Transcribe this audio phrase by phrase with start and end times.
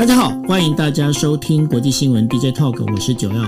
[0.00, 3.46] 大家好，欢迎大家收听国际新闻 DJ Talk，我是九曜。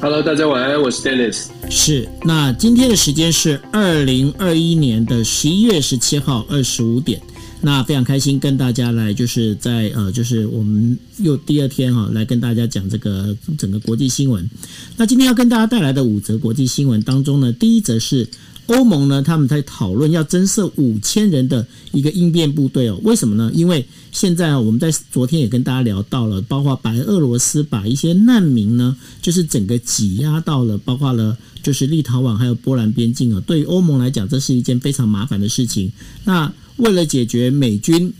[0.00, 1.46] Hello，大家晚安，我是 Dennis。
[1.68, 7.20] 是，那今天的时间是二零二一年的十一月十七号二十五点。
[7.60, 14.48] 那非常开心跟大家来，就是在呃，就是我们又第二天哈、哦，来跟大家讲这个整个国际新闻。
[14.96, 18.28] 那今天要跟大家带来的五则国际新闻当中呢，第一则是
[18.66, 22.98] 欧盟呢，他们在讨论要增设五千人的一个应变部队哦。
[23.02, 23.50] 为什么呢？
[23.54, 33.42] 因为现在啊，我们在昨天也跟大家聊到了，包括白俄罗斯把一些难民呢，就是整个挤压到了，包括了就是立陶宛还有波兰边境啊。
[33.46, 35.92] 对于欧盟来讲，这是一件非常麻烦的事情。
[36.24, 38.12] 那为了解决美军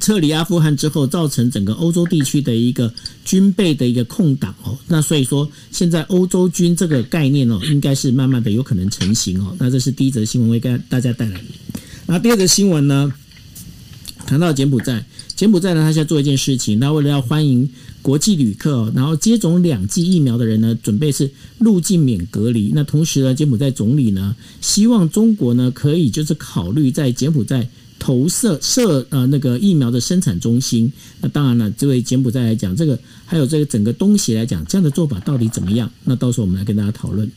[0.00, 2.92] 撤离阿富汗之后造成整个欧洲地区的一个
[3.24, 9.54] 军备的一个空档哦，那所以说现在欧洲军这个概念哦，应该是慢慢的有可能成型哦。
[9.58, 11.40] 那这是第一则新闻，为大家带来。
[12.06, 13.12] 那第二则新闻呢，
[14.26, 15.04] 谈到柬埔寨，
[15.36, 17.68] 柬埔寨呢，他现在做一件事情，那为了要欢迎
[18.00, 22.72] 国际旅客，然后接种两剂疫苗的人呢，准备是入境免隔离。
[22.74, 27.68] 那同时呢，柬埔寨总理呢，希望中国呢可以就是考虑在柬埔寨
[27.98, 30.92] 投射射呃那个疫苗的生产中心。
[31.20, 35.90] 那当然了，这位柬埔寨来讲，这个还有这个整个东西来讲，这样的做法到底怎么样？
[36.04, 37.30] 那到时候我们来跟大家讨论。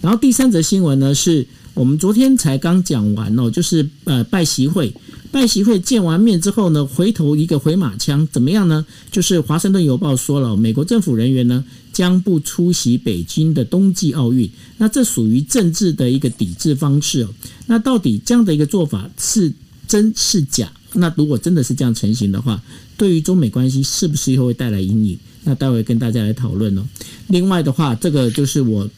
[0.00, 4.92] 然后第三则新闻呢，是我们昨天才刚讲完哦，就是呃拜习会。
[5.32, 8.86] 拜习会见完面之后呢，回头一个回马枪，怎么样呢？
[9.10, 14.48] 就是《华盛顿邮报》说了，美国政府人员呢将不出席北京的冬季奥运。
[14.78, 17.28] 那这属于政治的一个抵制方式哦。
[17.66, 19.52] 那到底这样的一个做法是
[19.86, 20.72] 真是假？
[20.94, 22.62] 那如果真的是这样成型的话，
[22.96, 25.18] 对于中美关系是不是又会带来阴影？
[25.44, 26.84] 那待会跟大家来讨论哦。
[27.28, 28.88] 另外的话，这个就是我。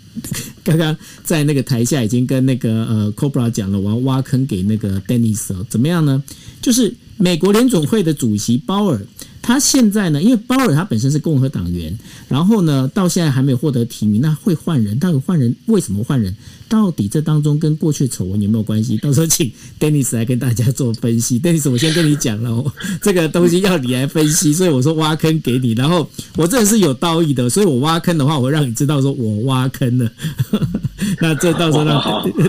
[0.64, 6.20] 刚刚在那个台下已经跟那个呃 Cobra 讲了，我要挖坑给那个 Dennis 哦，怎么样呢？
[6.60, 9.00] 就是美国联总会的主席鲍尔。
[9.40, 11.96] 他现在呢，因为鲍尔他本身是共和党员，
[12.28, 16.36] 然后呢，到现在还没有获得提名，那会换人，到底换人为什么换人？
[16.68, 18.98] 到底这当中跟过去丑闻有没有关系？
[18.98, 19.50] 到时候请
[19.80, 21.40] Dennis 来跟大家做分析。
[21.40, 22.62] Dennis，我先跟你讲了，
[23.00, 25.72] 这个东西要你来分析，所以我说挖坑给你。
[25.72, 26.06] 然后
[26.36, 30.12] 我这是有道义的，所以我挖坑的话，我会让你知道说我挖坑了。
[31.22, 32.02] 那这到时候让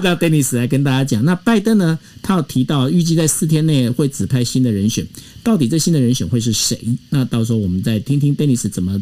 [0.03, 1.23] 让 Dennis 来跟大家讲。
[1.23, 5.07] 那拜登呢，他有提到预计在四天内会指派新的人选。
[5.49, 6.79] 到底这新的人选会是谁？
[7.09, 9.01] 那到时候我们再听听 Dennis 怎么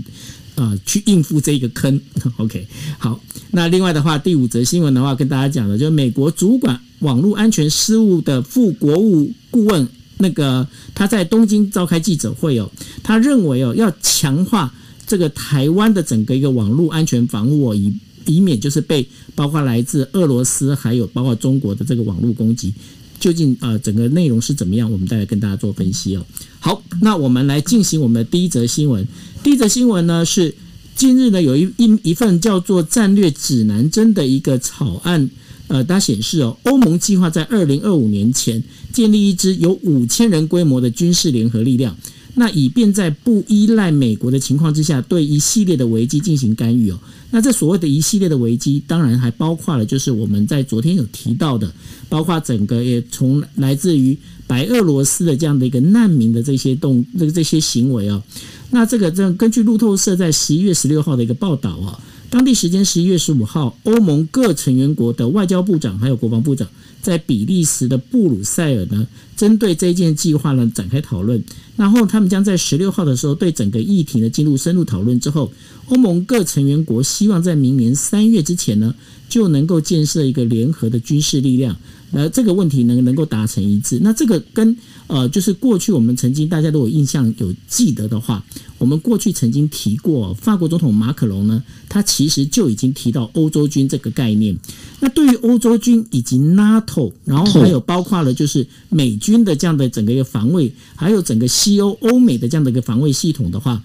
[0.56, 2.00] 啊、去应付这一个坑。
[2.40, 2.66] OK，
[2.98, 3.20] 好。
[3.52, 9.86] 那另外的话，第五则新闻的话，跟大家讲的就是美国主管网络安全事务的副国务顾问，
[10.20, 10.66] 那个
[10.96, 12.72] 他在东京召开记者会哦，
[13.04, 14.74] 他认为哦要强化
[15.06, 17.94] 这个台湾的整个一个网络安全防护哦，以
[18.26, 19.06] 以免就是被
[19.36, 22.74] 包括来自俄罗斯还有包括中国的这个网络攻击。
[23.20, 24.92] 究竟呃整个内容是怎么样？
[24.92, 26.26] 我们再来跟大家做分析哦。
[26.60, 29.08] 好，那我们来进行我们的第一则新闻。
[29.44, 30.54] 第一则新闻呢是
[30.96, 35.30] 近日呢有一一一份叫做战略指南针的一个草案，
[35.68, 41.96] 呃，它显示哦，欧盟计划在二零二五年前建立一支有五千人规模的军事联合力量，
[42.40, 47.00] 那以便在不依赖美国的情况之下，对一系列的危机进行干预哦。
[47.32, 51.70] 那这所谓的一系列的危机，当然还包括了就是我们在昨天有提到的。
[52.10, 54.18] 包括整个也从来自于
[54.48, 58.24] 白俄罗斯的这样的一个难民的这些动这个这些行为哦，
[58.70, 62.00] 那这个这根据路透社在十一月十六号的一个报道哦，
[62.30, 66.68] 当地时间十一月十五号，欧盟各成员国的外交部长还有国防部长
[67.02, 71.42] 在比利时的布鲁塞尔呢，针对这件计划呢展开讨论，
[71.78, 75.52] 然后他们将在十六号的时候对整个议题呢进入深入讨论之后，
[75.88, 78.94] 欧盟各成员国希望在明年三月之前呢
[79.30, 81.78] 就能够建设一个联合的军事力量。
[82.12, 88.44] 呃，这个问题能能够达成一致，那这个跟呃，就是过去我们曾经大家都有印象有记得的话，
[88.78, 94.58] 我们过去曾经提过，法国总统马克龙呢，他其实就已经提到欧洲军这个概念。
[95.00, 103.82] 那对于欧洲军以及 NATO，然后还有包括了就是美军的这样的整个一个防卫，还有整个西欧欧美的这样的一个防卫系统的话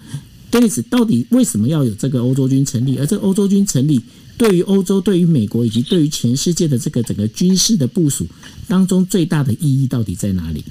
[0.51, 2.97] ，Dennis 到底为什么要有这个欧洲军成立？
[2.97, 4.01] 而这个欧洲军成立。
[4.35, 8.25] 对于欧洲、对于美国以及对于全世界的这个整个军事的部署
[8.67, 10.63] 当中，最大的意义到底在哪里？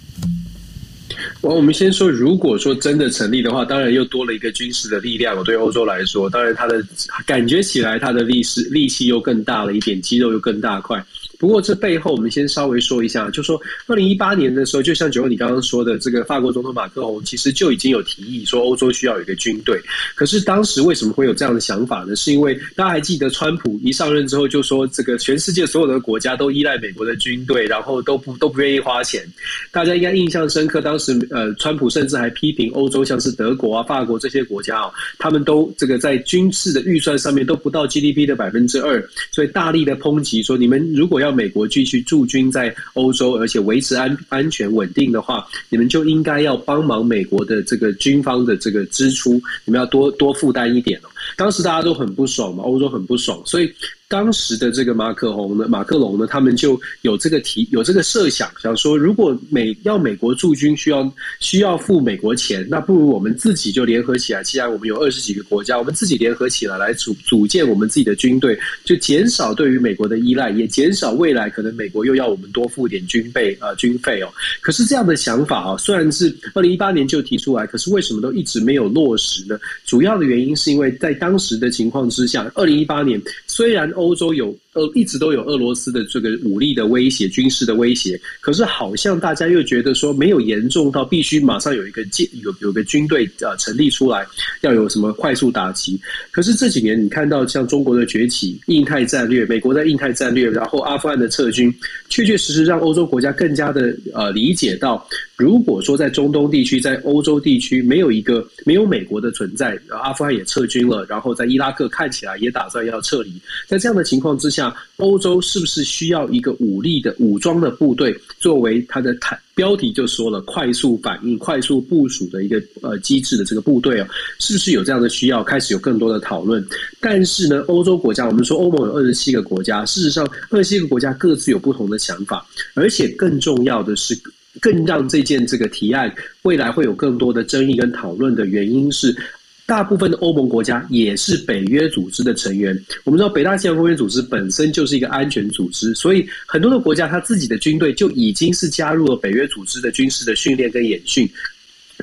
[1.41, 5.43] 我我们先说，如果说真的成立的话，当然又多了一个军事的力量。
[5.45, 6.85] 对欧洲来说，当然它的
[7.27, 11.05] 感觉起来，它的力势力气又更大了一点，肌肉又更大块。
[11.43, 19.81] 不过这背后我们先稍微说一下，就说二零一八年的时候，就像九欧你刚刚说的，这个法国总统马克龙其实就已经有提议说欧洲需要一个军队。
[20.15, 22.15] 可是当时为什么会有这样的想法呢？
[22.15, 29.27] 是因为大家还记得川普一上任之后就说，这个全世界所有的国家都依赖美国的军队，然后都不都不愿意花钱。
[29.73, 51.09] 大家应该印象深刻，当时呃，川普甚至还批评欧洲，像是德国啊、法国这些国家啊，他们都这个在军事的预算上面都不到 GDP 的百分之二，所以大力的抨击说，你们如果要美国继续驻军在欧洲，而且维持安安全稳定的话，你们就应该要帮忙美国的这个军方的这个支出，你们要多多负担一点哦。
[51.37, 53.73] 当时大家都很不爽嘛，欧洲很不爽，所以。
[54.13, 61.11] 当时的这个马克龙呢，马克龙呢，他们就有这个提有这个设想，想说如果美要美国驻军需要
[61.41, 64.43] 需要付美国钱，那不如我们自己就联合起来。
[64.43, 74.29] 既然我们有二十几个国家，我们自己联合起来来组组建我们自己的军队，就减少对于美国的依赖，也减少未来可能美国又要我们多付点军备啊、军费哦。
[74.61, 79.59] 可是这样的想法啊，虽然是二零一八年就提出来，可是为什么都一直没有落实呢？
[79.87, 83.91] 主要的原因是因为在当时的情况之下，二零一八年虽然。
[84.03, 94.27] 欧洲有呃，一直都有俄罗斯的这个武力的威胁、军事的威胁，可是好像大家又觉得说没有严重到必须马上有一个建有有个军队呃成立出来，
[94.63, 96.01] 要有什么快速打击。
[96.31, 101.73] 可是这几年你看到像中国的崛起、印太战略、美国的印太战略，然后阿富汗的撤军，
[102.13, 105.09] 确确实实让欧洲国家更加的呃理解到。
[105.35, 113.33] 如果说在中东地区、在欧洲地区没有一个没有美国的存在，阿富汗也撤军了，然后在伊拉克看起来也打算要撤离，
[113.67, 119.39] 在这样的情况之下，欧洲是不是需要一个武力的武装的部队作为它的坦？
[119.55, 124.07] 标题就说了快速反应、快速部署的一个呃机制的这个部队哦，
[124.39, 125.43] 是不是有这样的需要？
[125.43, 126.65] 开始有更多的讨论。
[127.01, 134.19] 但是呢，欧洲国家，我们说欧盟有二十七个国家，事实上二十七个国家各自有不同的想法，而且更重要的是。
[134.61, 139.17] 更让这件这个提案未来会有更多的争议跟讨论的原因是，
[139.65, 142.77] 大部分的欧盟国家也是北约组织的成员。
[143.05, 151.29] 我们知道北大西洋公约组织本身就是一个安全组织，所以很多的国家他自己的军队就已经是加入了北约组织的军事的训练跟演训。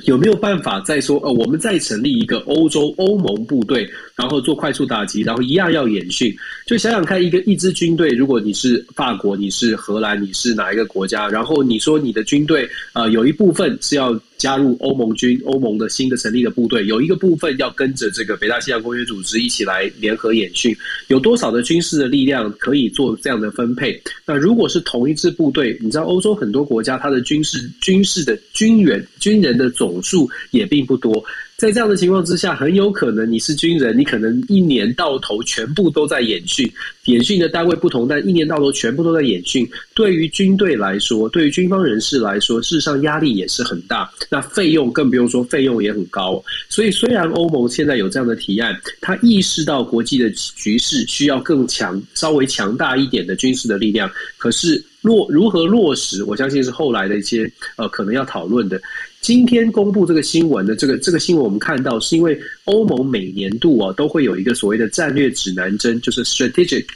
[0.04, 1.18] 有没有办法再说？
[1.20, 6.34] 呃，我们再成立一个欧洲欧盟部队，然后做快速打击，然后一样要演训？
[6.66, 11.28] 就想想看，一个一支军队，如果你是法国，你是荷兰，你是哪一个国家？
[11.28, 14.18] 然后你说你的军队，呃，有一部分是要。
[14.40, 20.74] 加入欧盟军，欧盟的新的成立的部队，有一个部分要跟着这个北大西洋公约组织一起来联合演训，
[21.08, 24.02] 有多少的军事的力量可以做这样的分配？
[24.24, 31.22] 那如果是同一支部队，你知道欧洲很多国家它的军事军事的军员军人的总数也并不多。
[31.60, 36.66] 在这样的情况之下，很有可能你是军人，你可能一年到头全部都在演训，
[37.04, 39.68] 演训的单位不同，但一年到头全部都在演训。
[39.94, 44.10] 对于军队来说，对于军方人士来说，事实上压力也是很大。
[44.30, 46.42] 那费用更不用说，费用也很高。
[46.70, 58.80] 所以，虽然欧盟现在有这样的提案，他意识到国际的局势需要更强、稍微强大一点的军事的力量，可是落如何落实，我相信是后来的一些呃可能要讨论的。
[59.20, 66.86] 今天公布这个新闻的这个这个新闻，我们看到是因为欧盟每年度啊都会有一个所谓的战略指南针，就是 strategic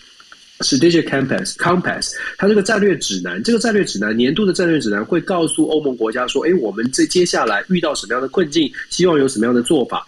[0.60, 2.12] strategic compass compass。
[2.38, 10.04] 它这个战略指南，这个战略指南年度的战略指南会告诉欧盟国家说，哎，我们这接下来遇到什么样的困境，希望有什么样的做法。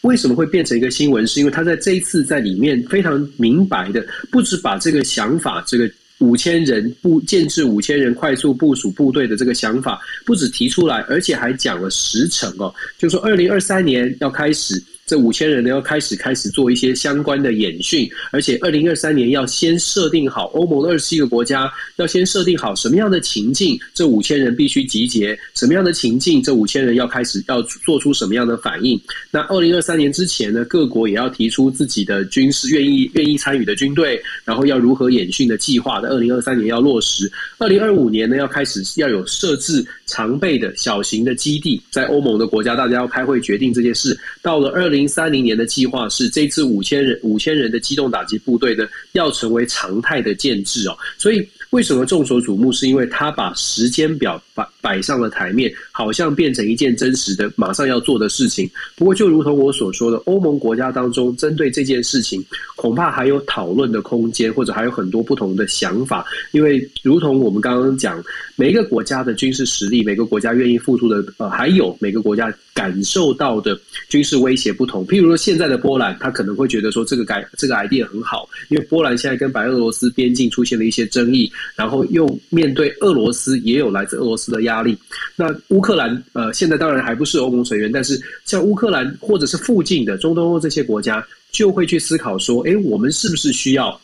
[0.00, 1.26] 为什么会变成一个新闻？
[1.26, 5.90] 是因为他在这一次在里面非常明白的，不止把这个想法这个。
[6.20, 14.82] 五千人部建制五千人快速部署部队的这个想法，不止提出来，而且还讲了时程哦，就说二零二三年要开始。
[15.10, 29.00] 这五千人呢，要开始开始做一些相关的演训，而且二零二三年要先设定好欧盟的二十七个国家要先设定好什么样的情境，这五千人必须集结；什么样的情境，这五千人要开始要做出什么样的反应。
[29.32, 36.00] 那二零二三年之前呢，各国也要提出自己的军事愿意愿意参与的军队，然后要如何演训的计划。
[36.00, 37.28] 在二零二三年要落实。
[37.58, 44.16] 二零二五年呢，要开始要有设置常备的小型的基地，在欧盟的国家，大家要开会决定这件事。
[44.40, 44.99] 到了二零。
[45.00, 52.70] 零三零年的计划是这次五千人五千人的机动打击部队呢要成为常态的建制哦，所以为什么众所瞩目？
[52.70, 58.66] 是因为他把时间表摆摆上了台面，好像变成一件真实的马上要做的事情。
[58.96, 62.42] 不过就如同我所说的，欧盟国家当中针对这件事情，
[62.74, 66.24] 恐怕还有讨论的空间，或者还有很多不同的想法。
[66.52, 68.24] 因为如同我们刚刚讲，
[68.56, 73.78] 每一个国家的军事实力，每个国家愿意付出的呃，还有每个国家感受到的
[74.08, 75.06] 军事威胁不同。
[75.06, 84.96] 譬如说，现在的波兰，他可能会觉得说这个改这个 idea 很好，因为波兰现在跟白俄罗斯边境出现了一些争议，然后又面对俄罗斯也有来自俄罗斯的压力。
[85.36, 94.00] 那乌克克兰呃，现在当然还不是欧盟成员，但是像乌克兰或者是附近的中东欧这些国家，就会去思考说，哎，我们是不是需要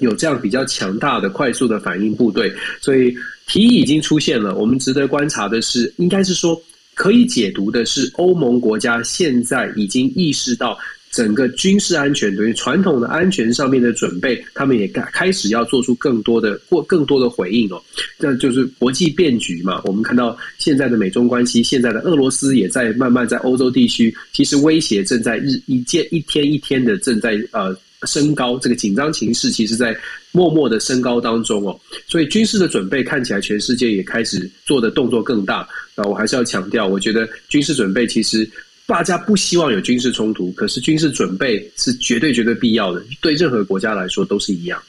[0.00, 2.54] 有这样比较强大的、快速的反应部队？
[2.80, 3.12] 所以
[3.48, 4.54] 提议已经出现了。
[4.54, 6.62] 我们值得观察的是，应该是说
[6.94, 10.78] 可以解读的是，欧盟国家现在已经意识到。
[11.18, 17.82] 整个军事安全对于传统的安全上面的准备，他们也开开始要做出更多的或更多的回应哦。
[18.20, 19.82] 这就是国际变局嘛。
[19.82, 29.98] 我们看到现在的美中关系，现在的俄罗斯也在慢慢在欧洲地区，其实威胁正在日一见一天一天的正在呃升高，这个紧张情势其实在
[30.30, 31.76] 默默的升高当中哦。
[32.06, 35.68] 所以军事的准备看起来全世界也开始做的动作更大。
[35.96, 38.48] 那我还是要强调，我觉得军事准备其实。
[38.88, 44.80] 大家不希望有军事冲突，可是军事准备是绝对绝对必要的，对任何国家来说都是一样。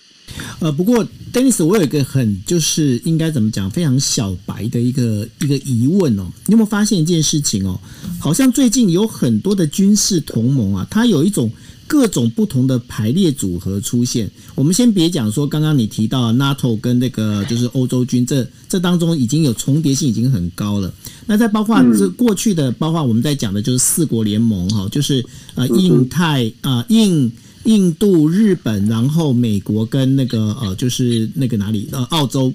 [0.61, 6.31] 呃，不过，Denis，我有一个很就是应该怎么讲，非常小白的一个一个疑问哦。
[6.45, 7.77] 你有没有发现一件事情哦？
[8.21, 11.51] 好像最近有很多的军事同盟啊，它有一种。
[11.89, 14.29] 各种不同的排列组合出现。
[14.53, 20.93] 我们先别讲说，刚刚你提到 NATO 跟那个就是欧洲军，这这当中已经有重叠性，已经很高了。
[21.25, 27.31] 那再包括这过去的，包括我们在讲的就是四国联盟哈，就是呃印太啊印
[27.63, 32.53] 印度、日本，然后美国跟那个呃就是那个哪里呃澳洲，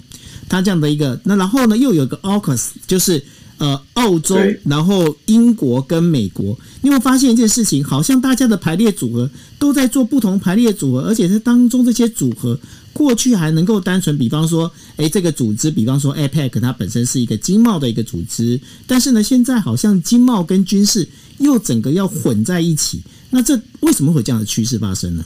[0.49, 1.21] 它这样的一个。
[1.25, 3.21] 那然后呢，又有个 AUKUS，就是。
[3.59, 7.85] 呃，澳洲，然后英国跟美国，你有没有发现一件事情？
[7.85, 12.59] 好像大家的排列组合都在做不同排列组合，而且是当中这些组合
[12.93, 21.09] 过去还能够单纯，比方说，诶，这个组织，比方说 APEC，它本身是一个经贸的一个组织，但是呢，现在好像经贸跟军事
[21.39, 25.25] 又整个要混在一起，那这为什么会有这样的趋势发生呢？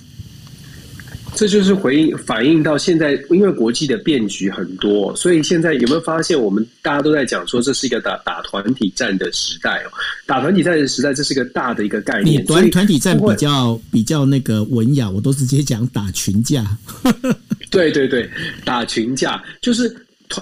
[1.35, 9.91] 这就是回应反映到现在，因为国际的变局很多，所以现在有没有发现，我们大家都在讲说，这是一个打打团体战的时代哦，
[10.27, 12.45] 打团体战的时代，这是一个大的一个概念。
[12.47, 16.67] 团团体战比较比较那个文雅，我都直接讲打群架。
[17.71, 18.29] 对对对，
[18.65, 19.95] 打群架就是。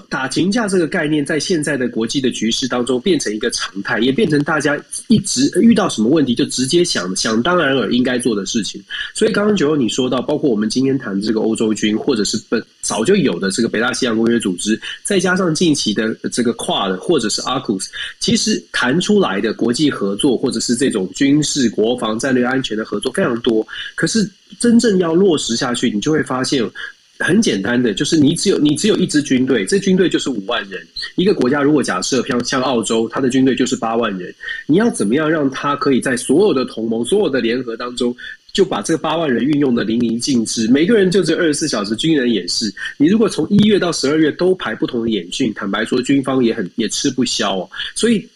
[0.08, 4.76] 打群架这个概念，在现在的国际的局势当中变成一个常态，也变成大家
[5.06, 8.82] 一直遇到什么问题就直接想想当然尔应该做的事情。
[9.14, 17.86] 所以刚刚九欧你说到，包括我们今天谈这个欧洲军，或者是本早就有的这个北大西洋公约组织，再加上近期的这个 QUAD 或者是 AUKUS，
[18.18, 24.28] 其实谈出来的国际合作或者是这种军事、国防、战略安全的合作非常多，可是
[24.58, 26.68] 真正要落实下去，你就会发现。
[27.18, 30.80] 很简单的，就是你只有你只有一支军队，这军队就是五万人。
[31.16, 34.34] 一个国家如果假设像像澳洲，它的军队就是八万人，
[34.66, 38.14] 你要怎么样让它可以在所有的同盟、所有的联合当中，
[38.52, 40.68] 就把这八万人运用的淋漓尽致？
[40.70, 42.72] 每个人就只有二十四小时军人演示。
[42.98, 47.70] 你如果从一月到十二月都排不同的演训，坦白说，军方也很也吃不消哦。
[47.94, 48.28] 所以。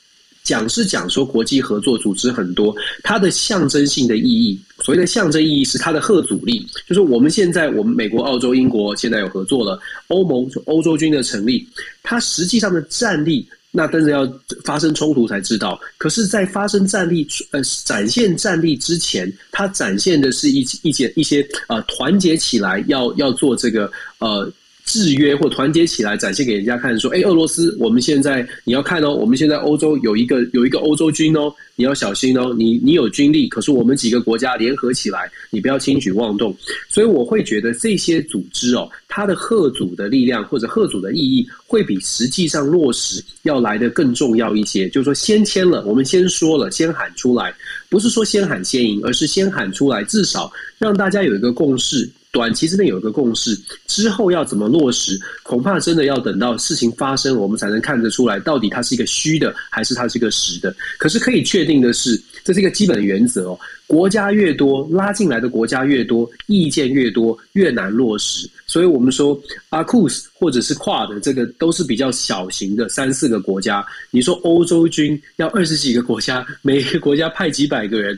[0.50, 9.78] 讲是讲说国际合作组织很多，它的象征性的意义，所谓的象征意义是它的吓阻力，就是我们现在我们美国、澳洲、英国现在有合作了，
[10.09, 11.64] 欧盟、欧洲军的成立，
[12.02, 14.28] 它实际上的战力，那真的要
[14.64, 15.80] 发生冲突才知道。
[15.97, 23.88] 可是，在发生战力呃展现战力之前，它展现的是一一些一些呃团结起来要要做这个
[24.19, 24.52] 呃。
[24.90, 36.52] 制约或团结起来，展现给人家看，说：“哎，俄罗斯，我们现在你要看哦，我们现在欧洲有一个有一个欧洲军哦，你要小心哦，你你有军力，可是我们几个国家联合起来，你不要轻举妄动。”
[36.90, 44.88] 所以我会觉得这些组织哦，它的贺组的力量或者贺组的意义，会比实际上落实要来得更重要一些。
[44.88, 47.54] 就是说，先签了，我们先说了，先喊出来，
[47.88, 52.11] 不是说先喊先赢，而是先喊出来，至少让大家有一个共识。
[52.32, 60.75] 短期之内有一个共识，之后要怎么落实，恐怕真的要等到事情发生，我们才能看得出来，到底它是一个虚的，还是它是一个实的。
[60.99, 63.58] 可是可以确定的是，这是一个基本原则哦。
[63.88, 68.49] 国家越多，拉进来的国家越多，意见越多，越难落实。
[68.64, 69.37] 所以我们说
[69.70, 73.84] 阿库斯或者是跨的这个都是比较小型的三四个国家。
[74.12, 78.16] 你说欧洲军要二十几个国家，每个国家派几百个人。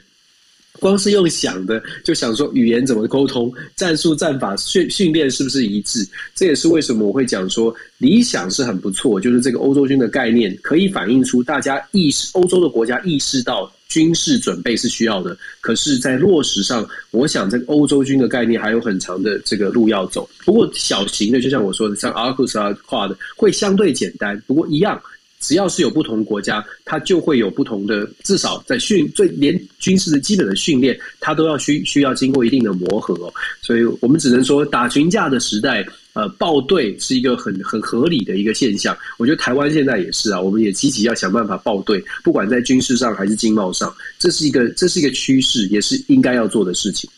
[0.81, 6.07] 光是用想的，就想说语言怎么沟通，战术战法训训练是不是一致？
[6.35, 20.29] 这也是为什么我会讲说理想是很不错，就是这个欧洲军的概念可以反映出大家意识，欧洲的国家意识到军事准备是需要的，可是，在落实上，我想这个欧洲军的概念还有很长的这个路要走。
[20.45, 24.43] 不过，小型的，就像我说的，像阿库斯啊跨的，会相对简单。
[24.47, 25.01] 不过，一样。
[25.43, 33.35] 只要是有不同国家，它就会有不同的，至少在训最连军事的基本的训练，它都要需需要经过一定的磨合哦。
[33.61, 38.97] 所以我们只能说，打群架的时代，呃，报队是一个很很合理的一个现象。
[39.19, 47.11] 我觉得台湾现在也是啊，我们也积极要想办法报队，不管在军事上还是经贸上，这是一个这是一个趋势，也是应该要做的事情。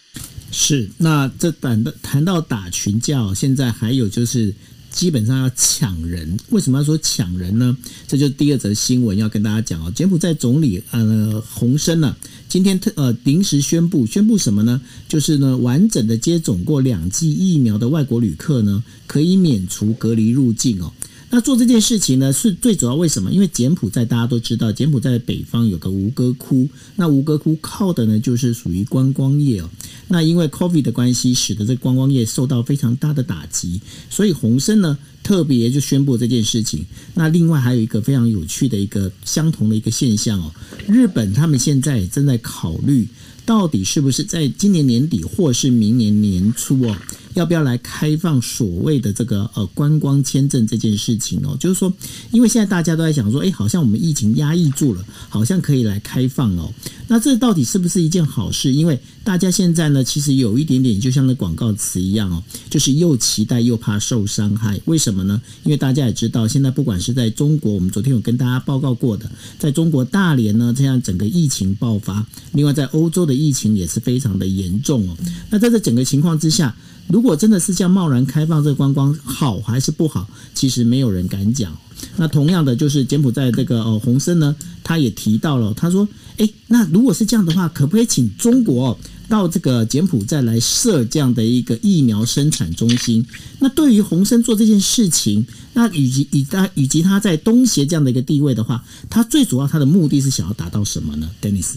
[0.51, 4.55] 是，那这谈的谈到打群架，现在还有就是。
[4.95, 7.77] 基本上要抢人，为什么要说抢人呢？
[8.07, 9.93] 这就是第二则新闻要跟大家讲哦。
[9.93, 12.15] 柬埔寨总理呃洪森呢，
[12.49, 14.81] 今天特呃临时宣布，宣布什么呢？
[15.09, 20.93] 就是呢完整的接种过两剂疫苗的外国旅客呢，可以免除隔离入境哦。
[21.35, 23.29] 那做这件事情呢，是最主要为什么？
[23.33, 29.69] 因为柬埔寨大家都知道，柬埔寨的北方有个吴哥窟，那吴哥窟靠的呢就是属于观光业哦。
[30.07, 36.87] 那因为 COVID 的关系，使得这观光业受到非常大的打击，所以洪森呢特别就宣布这件事情。
[37.15, 40.53] 那另外还有一个非常有趣的一个相同的一个现象哦，
[40.87, 43.09] 日本他们现在正在考虑。
[43.47, 46.97] 到底是不是在今年年底或是明年年初哦，
[47.35, 51.55] 要不要来开放所谓的这个呃观光签证这件事情哦？
[51.61, 51.93] 就是说，
[52.33, 56.73] 因为现在大家都在想说，哎，好像我们疫情压抑住了，好像可以来开放哦。
[57.07, 58.73] 那这到底是不是一件好事？
[58.73, 64.81] 因为大家现在呢，其实有一点点就像那广告词一样哦，就是又期待又怕受伤害。
[64.87, 65.41] 为什么呢？
[65.63, 73.35] 因为大家也知道，现在不管是在中国，我们昨天有跟大家报告过的，在中国大连呢，这样整个疫情爆发；另外在欧洲的。
[73.35, 75.17] 疫情也是非常的严重哦。
[75.51, 76.75] 那在这整个情况之下，
[77.09, 80.29] 如果真的是这样贸然开放这观光，好还是不好？
[80.55, 81.77] 其实没有人敢讲。
[82.17, 86.07] 那同样的，就是柬埔寨这个呃洪森呢，他也提到了，他说
[86.37, 93.25] ：“诶，那如果是这样的话，可不可以请中国到这个柬埔寨来设这样的一个疫苗生产中心？”
[93.61, 101.75] 那对于洪森做这件事情，那以及以他以及他在东协这样的一个地位的话，他最主要他的目的是想要达到什么呢？Dennis。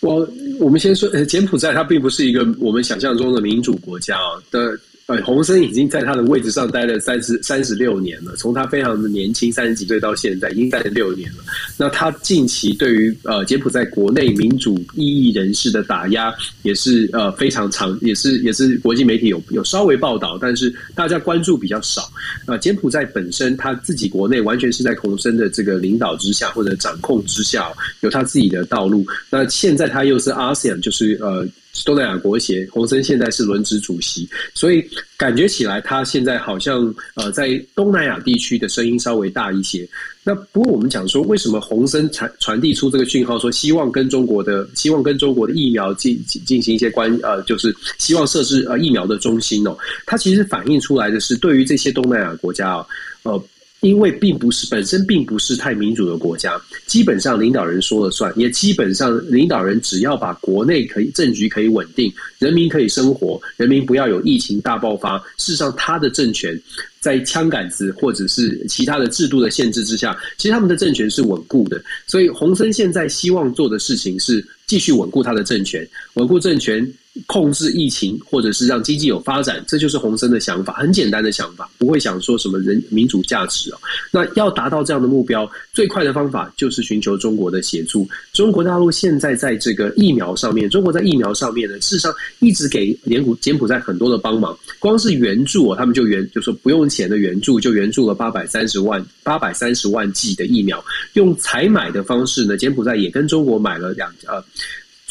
[0.00, 0.26] 我
[0.60, 4.78] 我们先说，呃，柬埔寨它并不是一个我们想象中的民主国家啊的。
[5.10, 11.38] 呃，洪森已经在他的位置上待了三十三十六年了，从他非常的年轻三十几岁到现在，已经待了六年了。
[11.76, 22.08] 那他近期对于呃柬埔寨国内民主异议人士的打压，也是呃非常长，也是也是国际媒体有有稍微报道，但是大家关注比较少。
[22.46, 27.66] 呃，柬埔寨本身他自己国内完全是在洪森的这个领导之下或者掌控之下，
[28.02, 29.04] 有他自己的道路。
[29.28, 31.44] 那现在他又是 ASEAN，就是呃。
[31.84, 34.84] 东南亚国协，洪森现在是轮值主席，所以
[35.16, 39.88] 感觉起来他现在好像呃在东南亚地区的声音稍微大一些。
[40.22, 52.86] 那不过我们讲说，为什么洪森传传递出这个讯号，说希望跟中国的希望跟中国的疫苗进进行一些关呃，就是希望设置呃疫苗的中心哦，它其实反映出来的是对于这些东南亚国家啊，
[53.22, 53.44] 呃。
[53.80, 66.60] 因为并不是本身并不是太民主的国家，基本上领导人说了算，也基本上领导人只要把国内可以政局可以稳定，人民可以生活，人民不要有疫情大爆发，事实上他的政权
[67.00, 71.82] 在枪杆子或者是其他的制度的限制之下，其实他们的政权是稳固的。
[72.06, 76.86] 所以洪森现在希望做的事情是继续稳固他的政权，稳固政权。
[77.26, 83.78] 控制疫情，或者是让经济有发展，这就是洪森的想法，很简单的想法，不会想说什么人民主价值哦。
[84.12, 88.08] 那要达到这样的目标，最快的方法就是寻求中国的协助。
[88.32, 100.82] 中国大陆现在在这个疫苗上面，中国在疫苗上面呢，事实上一直给柬埔柬埔寨很多的帮忙，光是援助哦，他们就援就说不用钱的援助，就援助了八百三十万八百三十万剂的疫苗，
[101.14, 104.42] 用采买的方式呢，柬埔寨也跟中国买了两呃。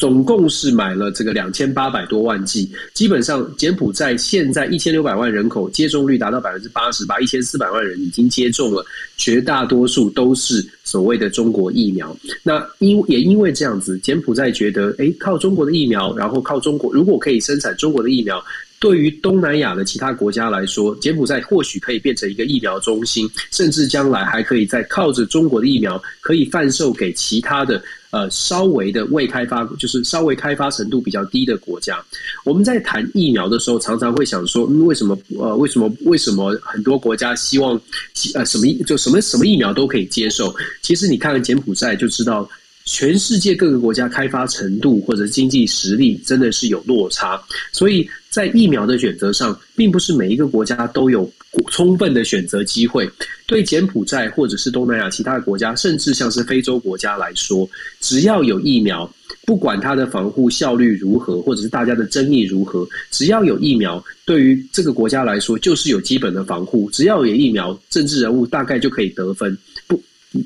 [0.00, 8.82] 总共是买了这个两千八百多万剂，基本上柬埔寨现在一千六百万人口接种率达到百分之八十八，一千四百万人已经接种了，
[9.18, 12.16] 绝大多数都是所谓的中国疫苗。
[12.42, 18.42] 那因也因为这样子，柬埔寨觉得，诶，靠中国的疫苗，然后靠中国，如果可以生产中国的疫苗，
[18.80, 27.80] 对于东南亚的其他国家来说，柬埔寨或许可以变成一个疫苗中心，甚至将来还可以再靠着中国的疫苗，可以贩售给其他的。
[28.12, 32.04] 呃，稍微的未开发，就是稍微开发程度比较低的国家，
[32.44, 37.80] 我们在谈疫苗的时候，常常会想说，嗯，为什么呃，为什么为什么很多国家希望
[38.34, 40.52] 呃什么就什么什么疫苗都可以接受？
[40.82, 42.50] 其实你看看柬埔寨就知道，
[42.84, 47.40] 全世界各个国家开发程度或者经济实力真的是有落差，
[47.70, 51.30] 所以在疫苗的选择上，并不是每一个国家都有
[51.68, 53.10] 充分的选择机会。
[53.46, 59.12] 对柬埔寨或者是东南亚其他的国家，甚至像是非洲国家来说，只要有疫苗，
[59.44, 66.88] 不管它的防护效率如何，或者是大家的争议如何，只要有疫苗，对于这个国家来说就是有基本的防护。
[66.92, 69.58] 只要有疫苗，政治人物大概就可以得分。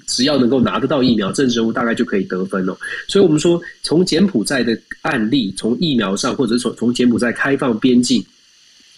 [0.06, 2.76] 只要能够拿得到疫苗，政治人物大概就可以得分哦。
[3.06, 8.24] 所以，我们说从柬埔寨的案例，从疫苗上，或者从从柬埔寨开放边境，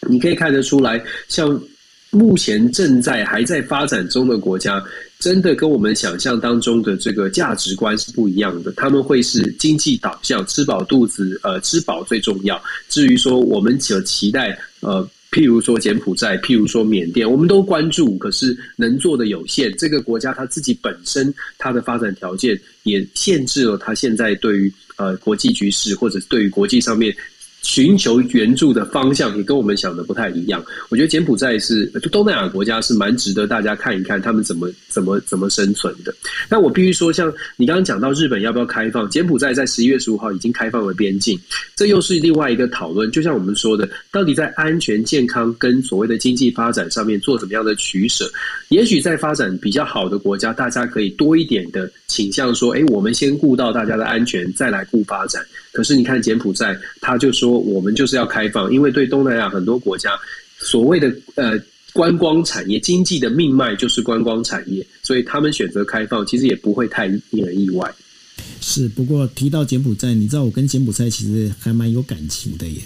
[0.09, 1.61] 你可以看得出来，像
[2.11, 4.81] 目前正在还在发展中的国家，
[5.18, 8.72] 真的跟我们想象当中的这个价值观是不一样的。
[8.77, 12.62] 他们会是经济导向，吃饱肚子，呃，吃饱最重要。
[12.88, 15.07] 至于说我们所期待，呃。
[15.37, 19.70] 譬如说柬埔寨，譬如说缅甸，我们都关注，可是能做的有限。
[19.77, 27.14] 这个国家它自己本身它的发展条件也限制了它现在对于呃国际局势或者对于国际上面。
[27.66, 30.64] 寻求援助的方向也跟我们想的不太一样。
[30.88, 36.14] 我觉得柬埔寨是就东南亚国家是蛮值得大家看一看他们怎么怎么怎么生存的。
[36.48, 41.37] 那我必须说，像你刚刚讲到日本要不要开放，柬埔寨在十一月十五号已经开放了边境，
[41.74, 43.11] 这又是另外一个讨论。
[43.11, 48.31] 就像我们说的，到底在安全、健康跟所谓的经济发展上面做怎么样的取舍？
[48.68, 55.44] 也许在发展比较好的国家，大家可以多一点的倾向说，哎，我们先顾到大家的安全，再来顾发展。
[55.72, 57.55] 可是你看柬埔寨，他就说。
[57.58, 60.10] 我们就是要开放，因为对东南亚很多国家，
[60.58, 61.58] 所谓的呃
[61.92, 67.94] 观光产业、经济的命脉就是观光产业，所以他们选择开放，其实也不会太令人意外。
[68.60, 72.80] 是，不过提到柬埔寨，你知道我跟柬埔寨其实还蛮有感情的耶。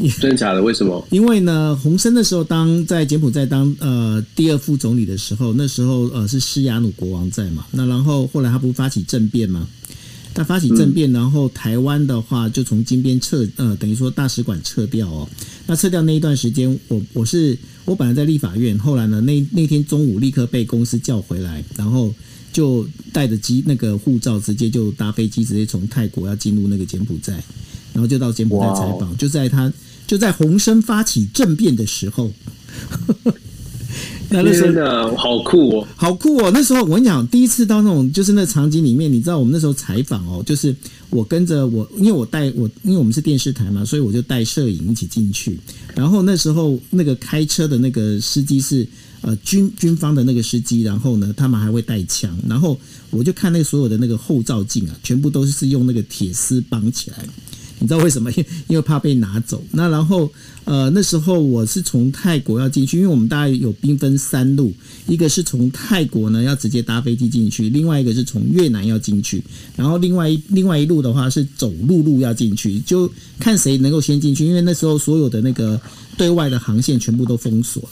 [0.18, 0.62] 真的假的？
[0.62, 1.06] 为什么？
[1.10, 9.68] 因为呢，洪森的时候当在柬埔寨当呃第二副总理的时候，那时候呃是施雅努国王在嘛，那然后后来他不发起政变吗？
[10.40, 15.28] 他发起政变，然后台湾的话就从金边撤，呃，等于说大使馆撤掉哦。
[15.66, 22.14] 那撤掉那一段时间，我我是我本来在立法院，后来呢，那那天中午立刻被公司叫回来，然后
[22.54, 27.34] 就带着机那个护照，直接就搭飞机，直接从泰国要进入那个柬埔寨，
[27.92, 29.70] 然后就到柬埔寨采访，就在他
[30.06, 32.32] 就在洪生发起政变的时候。
[34.30, 36.50] 那时候好酷哦，好酷哦！
[36.54, 40.74] 那时候我跟你讲，第一次到那种就是那场景里面，你知道我们那时候采访哦，就是
[41.10, 45.58] 我跟着我，因为我带我，因为我们是电视台嘛，所以我就带摄影一起进去。
[45.94, 48.86] 然后那时候那个开车的那个司机是
[49.22, 52.78] 呃军军方的那个司机，然后呢他们还会带枪，然后
[53.10, 57.26] 我就看那个所有的那个后照镜啊，全部都是用那个铁丝绑起来。
[57.80, 58.30] 你知道为什么？
[58.68, 59.64] 因为怕被拿走。
[59.72, 60.30] 那然后，
[60.64, 64.70] 呃，那时候我是从泰国要进去，因为我们大概有兵分三路，
[65.08, 69.42] 一个是从泰国呢要直接搭飞机进去，另外一个是从越南要进去，
[69.76, 74.44] 然后另外一另外一路的话是走陆路要进去，就看谁能够先进去。
[74.44, 75.80] 因为那时候所有的那个
[76.18, 77.82] 对外的航线全部都封锁。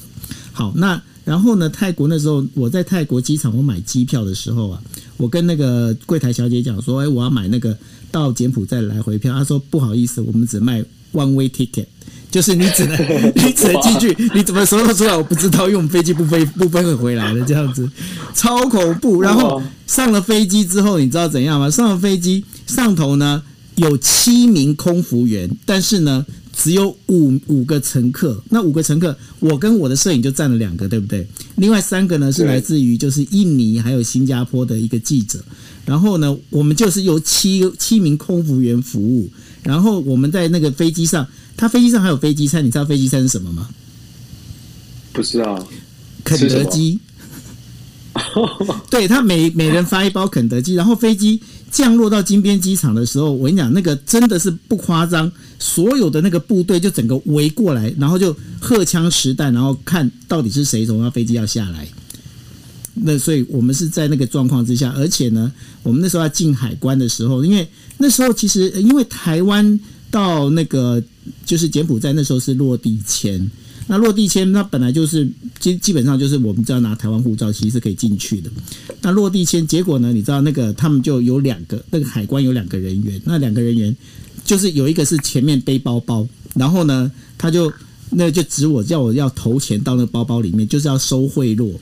[0.53, 4.83] 好，那然后呢，泰国那时候我在泰国机场我买机票的时候啊，
[5.17, 7.75] 我跟那个柜台小姐讲说，哎，我要买那个。
[8.11, 11.87] 到柬埔寨来回票，他说不好意思，我们只卖 one way ticket，
[12.31, 12.97] 就是你只能
[13.35, 15.17] 你只能进去，你怎么说得出来？
[15.17, 17.89] 我不知道，因为我们飞机不飞 不飞回来的这样子，
[18.35, 19.21] 超恐怖。
[19.23, 21.71] 然后上了飞机之后，你知道怎样吗？
[21.71, 23.43] 上了飞机上头呢
[23.77, 28.43] 有七名空服员，但是呢只有五五个乘客。
[28.51, 31.27] 那五个乘客，我跟我的摄影就占了两个，对不对？
[31.57, 35.39] 另外三个呢是来自于就是印尼还有新加坡的一个记者。
[35.89, 39.31] 然后呢，我们就是由七七名空服员服务。
[39.63, 43.71] 然后我们在那个飞机上，他飞机上还有飞机餐，你知道飞机餐是什么吗？
[45.15, 45.67] 不知道，
[46.23, 47.01] 肯德基。
[48.91, 50.75] 对，他每每人发一包肯德基。
[50.75, 61.89] 然后飞机降落到金边机场的时候，我跟你讲，那个真的是不夸张，所有的那个部队就整个围过来，然后就荷枪实弹，然后看到底是谁从那飞机要下来。
[62.95, 69.79] 那所以我们是在那个状况之下，而且呢，我们那时候要进海关的时候，因为那时候其实因为台湾
[70.11, 71.03] 到那个
[71.47, 73.51] 就是柬埔寨那时候是落地签，
[73.87, 75.29] 那落地签那本来就是
[75.61, 78.51] 基基本上就是我们只要拿台湾护照，其实是可以进去的。
[79.03, 83.95] 那落地签结果呢，你知道那个他们就有两个那个海关有两个人员，那两个人员
[84.45, 87.73] 就是有一个是前面背包包，然后呢他就
[88.11, 91.73] 那就指我叫我要投钱到那个包包里面，就是要收贿赂。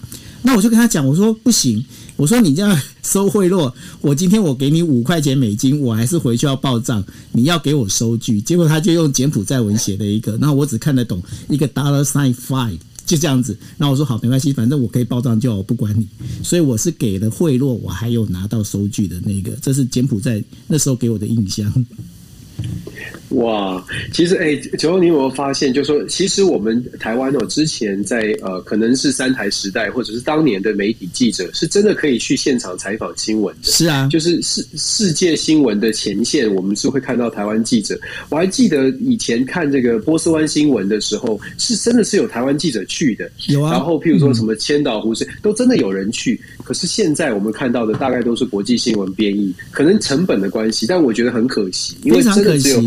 [0.46, 8.40] 那我就跟他讲，我说不行，我说你这样收贿赂，我今天我给你五块钱美金，我还是回去要报账，你要给我收据。
[8.40, 13.58] 结果他就用柬埔寨文写了一个，然后我只看得懂一个 dollar sign five，就这样子。
[13.76, 16.06] 那我说好，没关系，反正我可以报账就好，我不管你。
[16.44, 21.72] 所以我是给了贿赂，我还有拿到收据的那个，这是柬埔寨那时候给我的印象。
[23.30, 33.70] 哇，其实哎，九欧，你有没有发现，就是说，其实我们台湾哦，之前在呃，可能是三台时代，或者是当年的媒体记者，是真的可以去现场采访新闻的。
[33.70, 37.98] 是啊，就是世世界新闻的前线，我们是会看到台湾记者。
[38.30, 43.28] 我还记得以前看这个波斯湾新闻的时候，是真的是有台湾记者去的。
[43.48, 46.40] 有啊，然后譬如说什么千岛湖是、嗯、都真的有人去。
[46.62, 52.82] 可是现在我们看到的大概都是国际新闻编译，可能成本的关系，但我觉得很可惜，因为真的只有。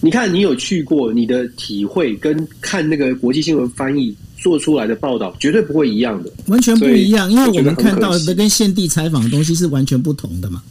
[0.00, 10.62] 你看，你有去过，你的体会跟看那个国际新闻翻译做出来的报道，绝对不会一样的，完全不一样，因为我们看到的跟现地采访的东西是完全不同的嘛。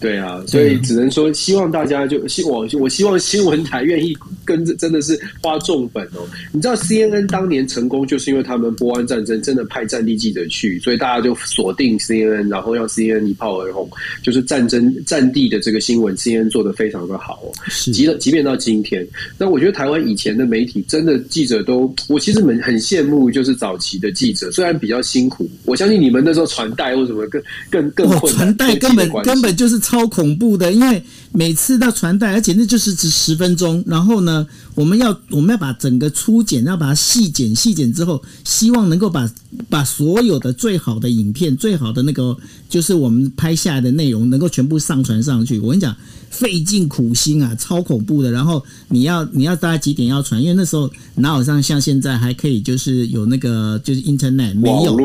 [0.00, 4.16] 对啊，所以只能说希望大家就希我我希望新闻台愿意
[4.50, 6.26] 跟着，真的是花重本哦。
[6.52, 13.88] 你知道 CNN 当年成功，就是因为他们波湾战争真的派战地记者去，所以大家就锁定 CNN，然后让 CNN 一炮而红，
[14.22, 17.52] 就是战争战地的这个新闻，CNN 做的非常的好哦。
[17.92, 29.78] 即即便到今天，那我觉得台湾以前的媒体真的记者都，我其实很很羡慕，就是早期的记者，虽然比较辛苦，我相信你们那时候传带或什么更更更困难，传带根本根本就是。
[29.80, 33.82] 超恐怖的，因为每次到传带，而且那就是只十分钟。
[33.86, 34.39] 然后呢，
[34.74, 39.30] 我们要我们要把整个初剪，要把它细剪，细剪之后，希望能够把
[39.68, 42.36] 把所有的最好的影片、最好的那个
[42.68, 45.58] 就是我们拍下来的内容，能够全部上传上去。
[45.58, 45.94] 我跟你讲，
[46.30, 48.30] 费尽苦心啊，超恐怖的。
[48.30, 50.40] 然后你要你要大概几点要传？
[50.42, 54.96] 因为那时候哪有像像现在还可以，就是有那个就是 Internet 没有，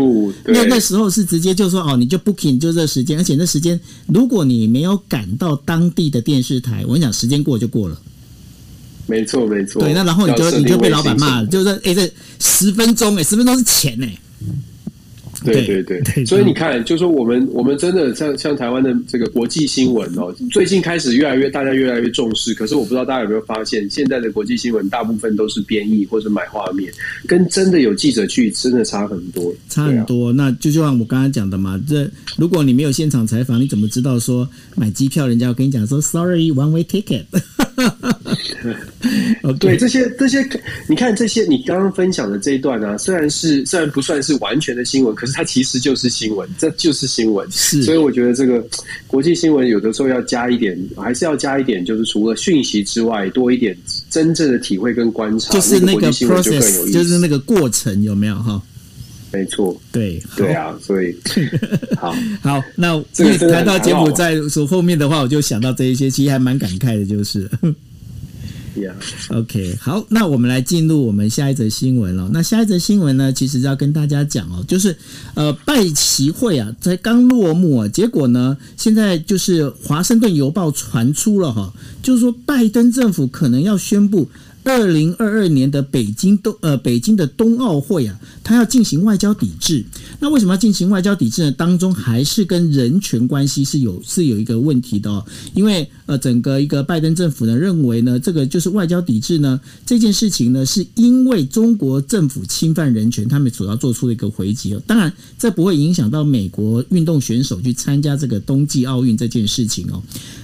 [0.46, 8.00] 那那时候是直接就说哦，你就 booking 就这时间，而且那时间如果你没有赶到当地的电视台，我跟你讲，时间过就过了。
[9.08, 9.82] 没错，没错。
[9.82, 14.18] 对，那然后你就你就被老板骂了，就是说，哎，这十分钟，哎，十分钟是钱，哎。
[15.54, 22.54] 对对对，对，所以你看，就是说我们我们真的像像台湾的这个国际新闻哦，最近开始越来越大家越来越重视。
[22.54, 26.92] 可是我不知道大家有没有发现，现在的国际新闻大部分都是编译或者买画面，
[27.28, 30.30] 跟真的有记者去真的差很多，差很多。
[30.30, 37.24] 啊、那就就像我刚刚讲的嘛，这如果你没有现场采访，你怎么知道说买机票人家要跟你讲说 sorry one way ticket？
[39.44, 40.48] 哦， 对，这些这些，
[40.88, 47.46] 你看这些，你刚刚分享的这一段呢、啊，虽然是虽然不算是完全的新闻，可是它其实就是新闻，这就是新闻。
[47.52, 48.66] 是，所以我觉得这个
[49.06, 53.78] 国际新闻有的时候要加一点，还是要加一点，就是除了讯息之外，多一点
[54.10, 58.62] 真正的体会跟观察，就是那个 process，就是那个过程有没有哈？
[59.34, 61.14] 没错，对对啊，所以
[62.00, 62.98] 好好，那
[63.52, 67.50] 谈到柬埔寨说后面的话，我就想到这一些，其实还蛮感慨的，就是。
[68.76, 68.94] Yeah.
[69.30, 72.30] OK，好，那我们来进入我们下一则新闻了。
[72.34, 74.96] 那下一则新闻呢，其实要跟大家讲哦，就是
[75.34, 84.30] 呃，拜奇会啊，才刚落幕啊，结果呢，现在就是华盛顿邮报传出了哈，就是说拜登政府可能要宣布。
[84.66, 89.86] 二零二二年的北京冬呃北京的冬奥会啊，它要进行外交抵制。
[90.20, 91.52] 那为什么要进行外交抵制呢？
[91.52, 95.24] 当中还是跟人权关系是有是有一个问题的哦。
[95.54, 104.82] 因为呃整个一个拜登政府呢认为呢，这个就是外交抵制呢这件事情呢，是因为中国政府侵犯人权，他们所要做出的一个回击哦。
[104.88, 110.02] 当然这不会影响到美国运动选手去参加这个冬季奥运这件事情哦。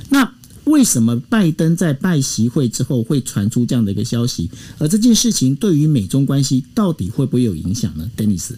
[0.09, 0.31] 那。
[0.65, 4.49] 为什么拜登在拜习会之后会传出这样的一个消息？
[4.77, 8.51] 而这件事情对于美中关系到底会不会有影响呢？Dennis，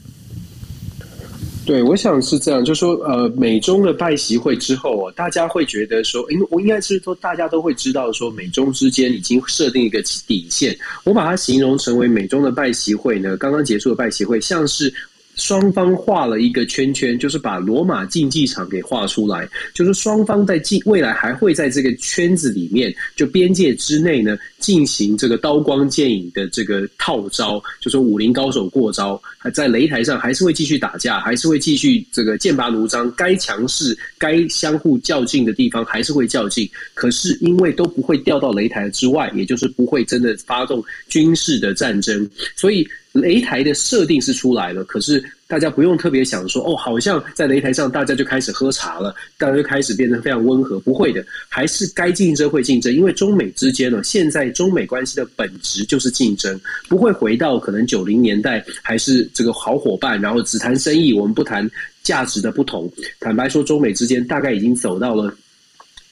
[1.65, 10.77] 对，我想是这样，就是说，呃，美中的拜习会之后啊大家会觉得说，因为我应该是说，大家都会知道说，美中之间已经设定一个底线。
[11.05, 14.93] 我把它形容成为美中的拜习会呢，刚刚结束的拜习会，像是。
[15.35, 42.87] 双方画了一个圈圈，就是把罗马竞技场给画出来，就是双方在进未来还会在这个圈子里面，就边界之内呢，进行这个刀光剑影的这个套招，就是武林高手过招，还在擂台上还是会继续打架，还是会继续这个剑拔弩张，该强势、该相互较劲的地方还是会较劲，可是因为都不会掉到擂台之外，也就是不会真的发动军事的战争，所以。
[43.13, 61.69] 擂台的设定是出来了，可是大家不用特别想说哦，好像在擂台上大家就开始喝茶了，大家就开始变得非常温和，不会的，还是该竞争会竞争，因为中美之间呢，现在中美关系的本质就是竞争，不会回到可能九零年代还是这个好伙伴，然后只谈生意，我们不谈
[62.01, 62.91] 价值的不同。
[63.19, 65.31] 坦白说，中美之间大概已经走到了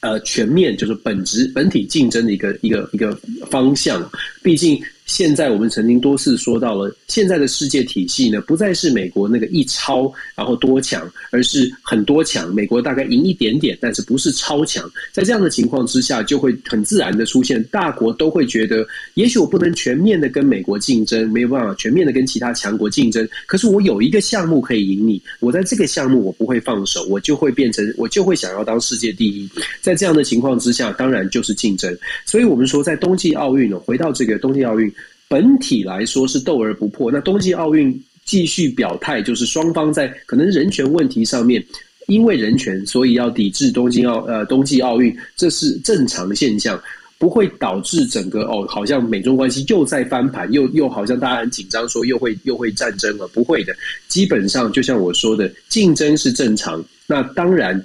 [0.01, 4.07] 呃全面就是本质本体竞争的一个一个一个方向，
[4.43, 4.79] 毕竟。
[5.11, 12.55] 现在我们曾经多次说到了，现在的世界体系呢，不再是美国那个一超然后多强，而是很多强。
[12.55, 14.89] 美国大概赢一点点，但是不是超强。
[15.11, 23.27] 在这样的情况之下，就会很自然的出现，大国都会觉得，也许我不能全面的跟美国竞争，没有办法全面的跟其他强国竞争。
[23.45, 29.49] 可是我有一个项目可以赢你，我在这个项目我不会放手，我就会变成，我就会想要当世界第一。
[29.81, 31.93] 在这样的情况之下，当然就是竞争。
[32.25, 34.89] 所以我们说，在冬季奥运呢，回到这个冬季奥运。
[35.31, 41.63] 本体来说是斗而不破，那冬季奥运继续表态，就是双方在可能人权问题上面，
[42.07, 46.77] 因为人权，所以要抵制东京奥呃冬季奥运，这是正常现象，
[47.17, 53.73] 不会导致整个哦，好像美中关系又在翻盘，又又好像大家很紧张，说又会又会战争了，不会的，
[54.09, 57.81] 基本上就像我说的，竞争是正常，那当然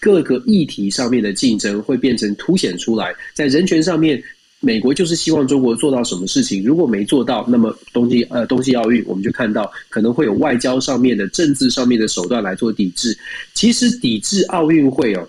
[0.00, 4.18] 各个议题上面的竞争会变成凸显出来，在人权上面。
[4.60, 13.16] 美国就是希望中国做到什么事情，如果没做到，那么冬季呃冬季奥运我们就看到可能会有外交上面的、政治上面的手段来做抵制。
[13.54, 15.28] 其实抵制奥运会哦。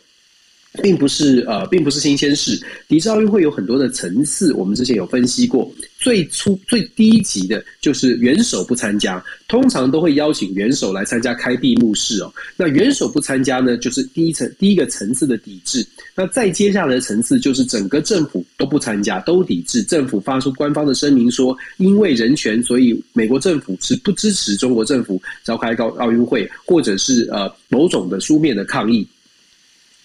[0.82, 2.60] 并不是呃，并不是新鲜事。
[2.88, 5.72] 抵制奥运会有很多的层次，我们之前有分析过。
[6.00, 12.32] 最初最低级的就是元首不参加，通常都会邀请元首来参加开闭幕式哦。
[12.56, 15.86] 那元首不参加呢，就是第一层第一个层次的抵制。
[16.16, 19.82] 那再接下来的层次就是整个政府都不参加，都抵制。
[19.84, 29.06] 政府发出官方的声明说，因为人权，所以美国政府是不支持中国政府召开高奥运会，或者是呃某种的书面的抗议。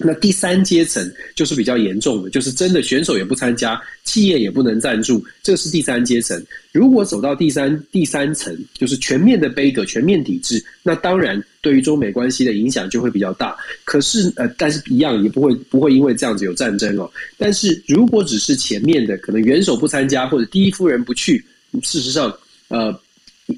[0.05, 6.43] 那第三阶层就是比较严重的，就是真的选手也不参加，企业也不能赞助，这是第三阶层。
[6.73, 13.57] 如果走到第三第三层，就是全面的杯葛、全面抵制，那当然对于中美关系的影响就会比较大。
[13.85, 17.11] 可是呃，但是一样也不会不会因为这样子有战争哦。
[17.37, 21.45] 但是如果只是前面的，可能元首不参加或者第一夫人不去，
[21.83, 22.33] 事实上
[22.69, 22.99] 呃。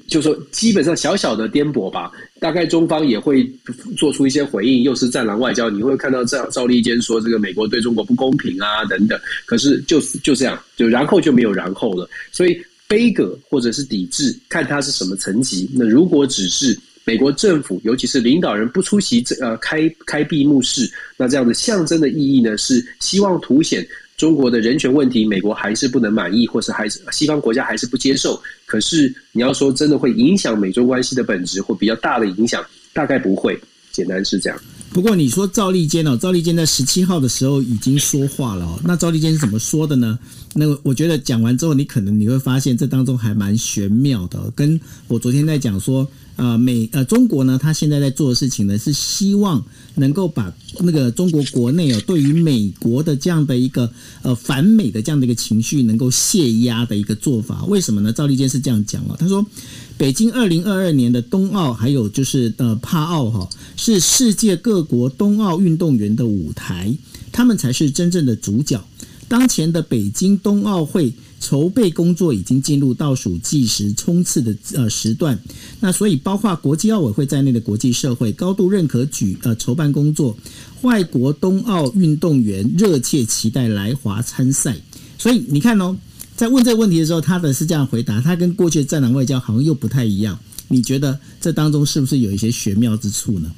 [0.07, 3.49] 就说基本上小小的颠簸吧，大概中方也会
[3.97, 5.69] 做出一些回应，又是战狼外交。
[5.69, 9.19] 你会看到这样赵立坚说这个美国对中国不公平啊等等。
[9.45, 12.09] 可是就是就这样，就然后就没有然后了。
[12.31, 15.69] 所以杯葛或者是抵制，看他是什么层级。
[15.73, 23.85] 那如果只是美国政府，尤其是领导人不出席这呃开开闭幕式，那这样的象征的意义呢，是希望凸显。
[24.17, 28.41] 中国的人权问题，美国还是不能满意，或是还是西方国家还是不接受。
[28.65, 33.59] 可是你要说真的会影响美中关系的本质，或比较大的影响，大概不会。
[33.91, 34.59] 简单是这样。
[34.91, 38.79] 不过你说赵立坚哦，赵立坚在十七号的时候已经说话了。
[38.83, 40.19] 那赵立坚是怎么说的呢？
[40.53, 44.51] 那我觉得讲完之后，你可能你会发现这当中还蛮玄妙的。
[44.55, 46.07] 跟我昨天在讲说。
[46.37, 49.63] 呃，美呃，中国呢，他现在在做的事情呢，是希望
[49.95, 53.89] 能够把那个中国国内哦，对于美国的这样的一个
[54.21, 57.63] 呃反美的这样的一个情绪，能够泄压的一个做法。
[57.65, 58.11] 为什么呢？
[58.11, 59.45] 赵立坚是这样讲哦，他说，
[59.97, 66.93] 北京二零二二年的冬奥，还有就是呃帕奥哈，是世界各国冬奥运动员的舞台，
[67.31, 68.83] 他们才是真正的主角。
[69.27, 71.13] 当前的北京冬奥会。
[71.45, 75.39] 筹备工作已经进入倒数计时冲刺的呃时段，
[75.79, 80.35] 那所以包括国际奥委会在内的国际社会高度认可举呃筹办工作，
[80.81, 84.75] 外国冬奥运动员热切期待来华参赛。
[85.19, 85.95] 所以你看哦，
[86.35, 90.39] 在问这个问题的时候，他的是这样回答，他跟过去的战狼外交好像又不太一样。
[90.67, 93.51] 你觉得这当中是不是有一些玄妙之处呢？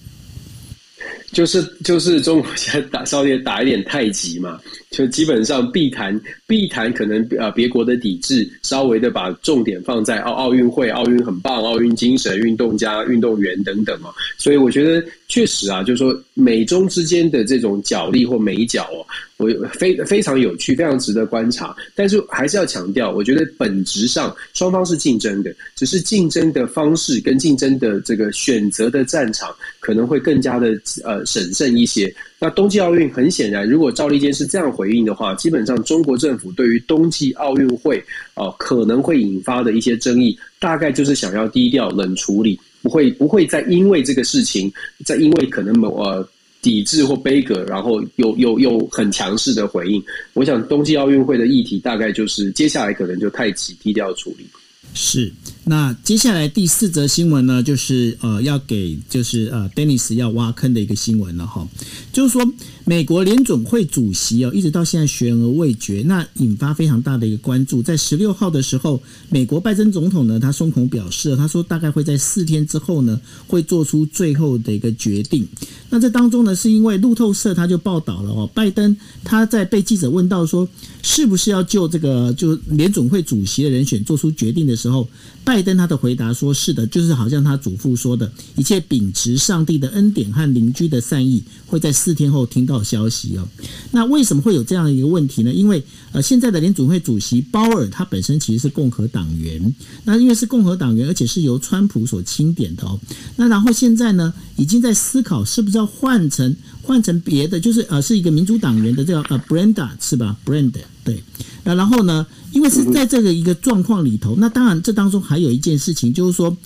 [1.31, 15.05] 就是就是中国现在打稍微打一点太极嘛，就基本上避谈避谈可能呃别国的抵制，稍微的把重点放在奥奥运会，奥运很棒，奥运精神，运动家、运动员等等嘛，所以我觉得
[15.37, 19.05] 确实啊，就是说美中之间的这种角力或美角哦。
[19.37, 21.75] 我非非常有趣，非常值得观察。
[21.93, 32.11] 但是还是要强调，我觉得本质上双方是竞争的，只是竞争的方式跟竞争的这个选择的战场可能会更加的呃审慎一些。
[32.39, 37.99] 那冬季奥运很显然，如果赵立坚是这样回应的话，基本上中国政府对于冬季奥运会
[38.33, 44.71] 啊、呃、可能会引发的一些争议，大概就是想要低调冷处理，不会不会再因为这个事情，
[45.05, 46.27] 再因为可能某呃。
[46.59, 50.03] 抵制或杯葛，然后又又又很强势的回应。
[50.33, 54.45] 我想冬季奥运会的议题大概就是接下来可能就太急低调处理。
[54.93, 55.31] 是，
[55.63, 61.65] 那接下来第四则新闻呢，就是呃要给就是呃 Dennis 要挖坑的一个新闻了哈，
[62.11, 62.43] 就是说
[62.89, 67.83] 美国联总会主席哦一直到现在悬而未决，那引发非常大的一个关注。
[67.83, 75.45] 在十六号的时候，美国拜登总统呢他松口表示，他说大概会在四天之后呢会做出最后的一个决定。
[75.89, 80.67] 那这当中呢是因为路透社他就报道了哦，拜登他在被记者问到说
[81.01, 85.07] 是不是要就这个就联总会主席的人选做出决定的时候，
[85.45, 93.47] 拜登他的回答说：“是的，就是好像他祖父说的，一切秉持上帝的恩典和邻居的善意，会在四天后听到消息哦。
[93.91, 95.53] 那为什么会有这样的一个问题呢？
[95.53, 102.99] 因为呃，现在的联总会主席鲍尔他本身其实是共和党员，那因为是共和党员，而且是由川普所钦点的哦。
[103.37, 111.23] 那然后现在呢，已经在思考是不是要换成换成别的，就是呃，是一个民主党员的这个呃，Brenda 是吧？Brenda 对。
[111.63, 116.57] 那然后呢？”因为是在这个一个状况里头，那当然这当中还有一件事情，就是说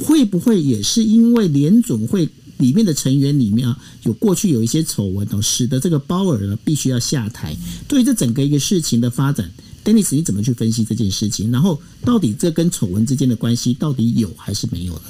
[0.00, 7.54] 会不会也是因为联总会里面的成员里面啊，有过去有一些丑闻哦，使得这个鲍尔呢必须要下台。
[7.86, 9.50] 对于这整个一个事情的发展
[9.84, 11.50] ，Dennis 你怎么去分析这件事情？
[11.50, 15.02] 然后到底这跟丑闻之间的关系到底有还是没有呢？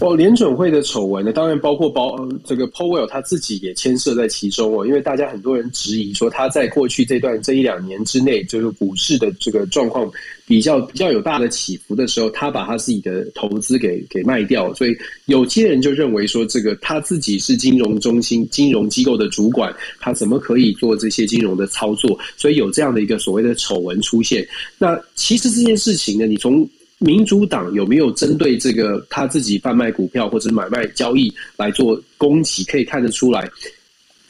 [0.00, 10.10] 哦，联准会的丑闻呢，当然包括包这个 Powell 他自己也牵涉在其中哦，因为大家很多人质疑说他在过去这段这一两年之内，就是股市的这个状况
[10.46, 14.96] 比较比较有大的起伏的时候，他把他自己的投资给给卖掉，所以
[15.26, 19.70] 有些人就认为说，这个他自己是金融中心、金融机构的主管，
[20.00, 22.18] 他怎么可以做这些金融的操作？
[22.38, 24.48] 所以有这样的一个所谓的丑闻出现。
[24.78, 26.66] 那其实这件事情呢，你从
[27.02, 32.62] 民主党有没有针对这个他自己贩卖股票或者买卖交易来做攻击？
[32.64, 33.50] 可以看得出来，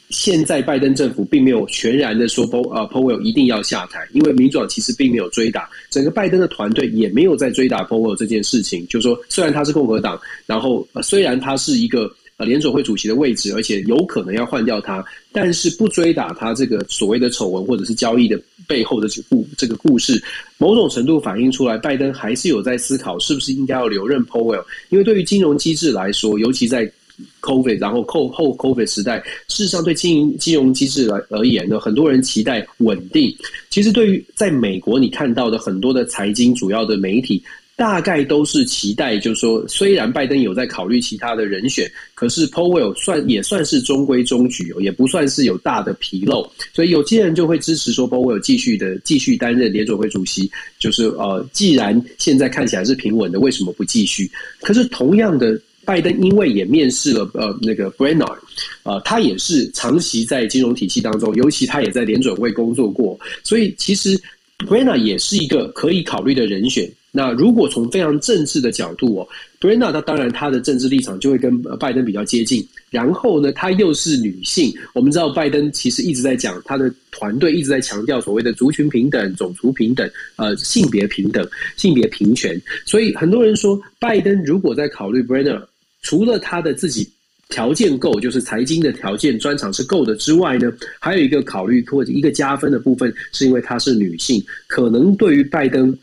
[0.09, 8.87] 现在拜登政府并没有全然的说 Po 呃 Powell 一定要下台，因为民主党其实并没有追打，整个拜登的团队也没有在追打 Powell 这件事情。
[8.87, 12.45] 就是说，虽然他是共和党，然后虽然他是一个呃。
[12.45, 18.41] 联准会主席的位置，而且有可能要换掉他，但是不追打他这个所谓的丑闻或者是交易的
[18.71, 20.23] 背后的这故这个故事，
[20.57, 26.89] 某种程度反映出来，拜登还是有在思考是不是应该要留任 Powell，因为对于金融机制来说，尤其在
[27.41, 33.35] COVID 然后后后 COVID 时代，事实上对经营金融机制来而言呢，很多人期待稳定。
[33.69, 37.43] 其实对于在美国你看到的很多的财经主要的媒体。
[37.81, 50.47] 大概都是期待，就是说，虽然拜登有在考虑其他的人选，可是 Powell 算也算是中规中矩哦，也不算是有大的纰漏，所以有些人就会支持说 Powell 继续的继续担任联准会主席。
[50.77, 54.29] 就是呃，既然现在看起来是平稳的，为什么不继续？
[54.61, 58.37] 可是同样的，拜登因为也面试了呃那个 Brainard，
[58.83, 64.15] 呃，他也是长期在金融体系当中，尤其他也在联准会工作过，所以其实
[64.67, 66.87] Brainard 也是一个可以考虑的人选。
[67.13, 69.27] 那如果从非常政治的角度哦
[69.59, 72.65] ，Brenna 他当然他的政治立场就会跟拜登比较接近。
[72.89, 81.45] 然后呢，她又是女性，我们知道拜登其实一直在讲他的团队一直在强调所谓的族群平等、种族平等、呃性别平等、
[81.75, 82.59] 性别平权。
[82.85, 85.61] 所以很多人说，拜登如果在考虑 Brenna，
[86.01, 87.09] 除了他的自己
[87.49, 95.93] 条件够，就是财经的条件专长是够的之外呢，还有一个考虑或者一个加分的部分，是因为她是女性，可能对于拜登。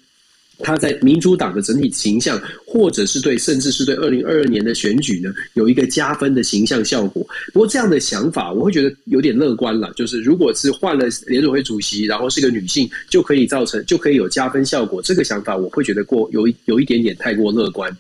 [0.61, 7.25] 他在民主党的整体形象，或者是对，甚至是对二零二二年的选举呢，有一个加分的形象效果。
[7.53, 9.93] 不过这样的想法，我会觉得有点乐观了。
[9.95, 15.01] 就是如果是换了联准会主席，然后是个女性，就可以造成就可以有加分效果。
[15.01, 17.97] 这个想法，我会觉得过有有一点点太过乐观。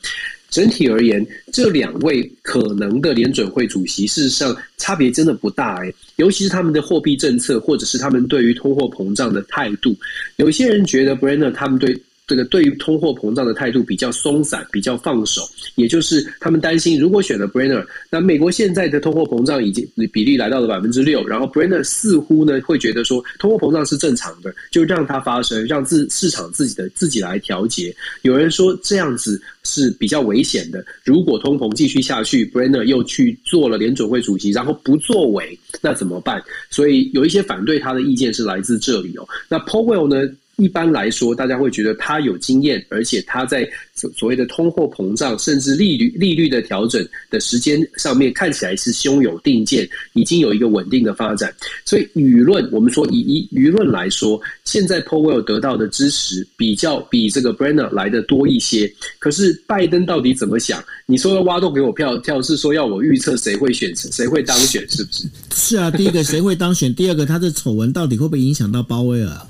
[0.50, 9.94] 整体而言，这两位可能的联准会主席，事实上差别真的不大哎，尤其是他们的货币政策，或者是他们对于通货膨胀的态度。
[10.36, 11.96] 有些人觉得 Brennan 他们对。
[12.28, 15.40] 这个对于通货膨胀的态度比较松散，比较放手，
[15.76, 27.96] 也就是他们担心，如果选了 Brenner，那美国现在的通货膨胀已经比例来到了百分之六，然后 Brenner 似乎呢会觉得说通货膨胀是正常的，就让它发生，让自市场自己的自己来调节。
[28.20, 36.42] 有人说这样子是比较危险的，如果通膨继续下去，Brenner 又去做了联准会主席，然后不作为，那怎么办？
[36.68, 39.26] 所以有一些反对他的意见是来自这里哦。
[39.48, 40.30] 那 Powell 呢？
[40.58, 51.54] 一般来说，大家会觉得他有经验，而且他在所所谓的通货膨胀，甚至利率利率的调整的时间上面，看起来是胸有定见，已经有一个稳定的发展。
[51.84, 58.92] 所以舆论，我们说以以舆论来说，现在 Powell 得到的支持比较比这个 Brenner 来的多一些。
[59.20, 60.82] 可是拜登到底怎么想？
[61.06, 65.24] 你说要挖洞给我票跳，是说要我预测谁会选谁会当选，是不是？
[65.54, 69.46] 是啊，第一个谁会当选，第二个他的丑闻到底会不会影响到鲍威尔？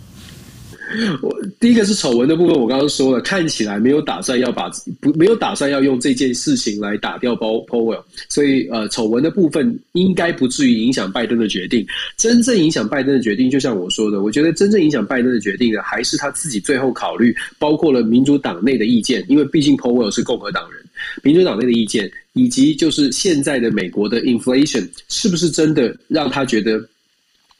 [1.20, 1.30] 我
[1.60, 4.70] 第一个是丑闻的部分，我刚刚说了，看起来没有打算要把
[5.00, 11.86] 不没有打算要用这件事情来打掉鲍鲍威尔，所以呃，丑闻的部分应该不至于影响拜登的决定。
[12.16, 20.82] 真正影响拜登的决定，就像我说的，我觉得真正影响拜登的决定的还是他自己最后考虑，包括了民主党内的意见，因为毕竟鲍威尔是共和党人，
[21.22, 26.82] 民主党内的意见，以及就是现在的美国的 inflation 是不是真的让他觉得。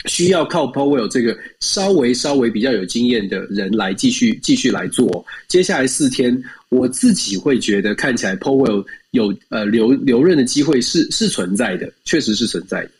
[0.06, 5.24] 需要靠 Powell 这个稍微稍微比较有经验的人来继续继续来做。
[5.48, 12.90] 接下来四天，我自己会觉得看起来 Powell 有呃留留任的机会是是存在的，确实是存在的。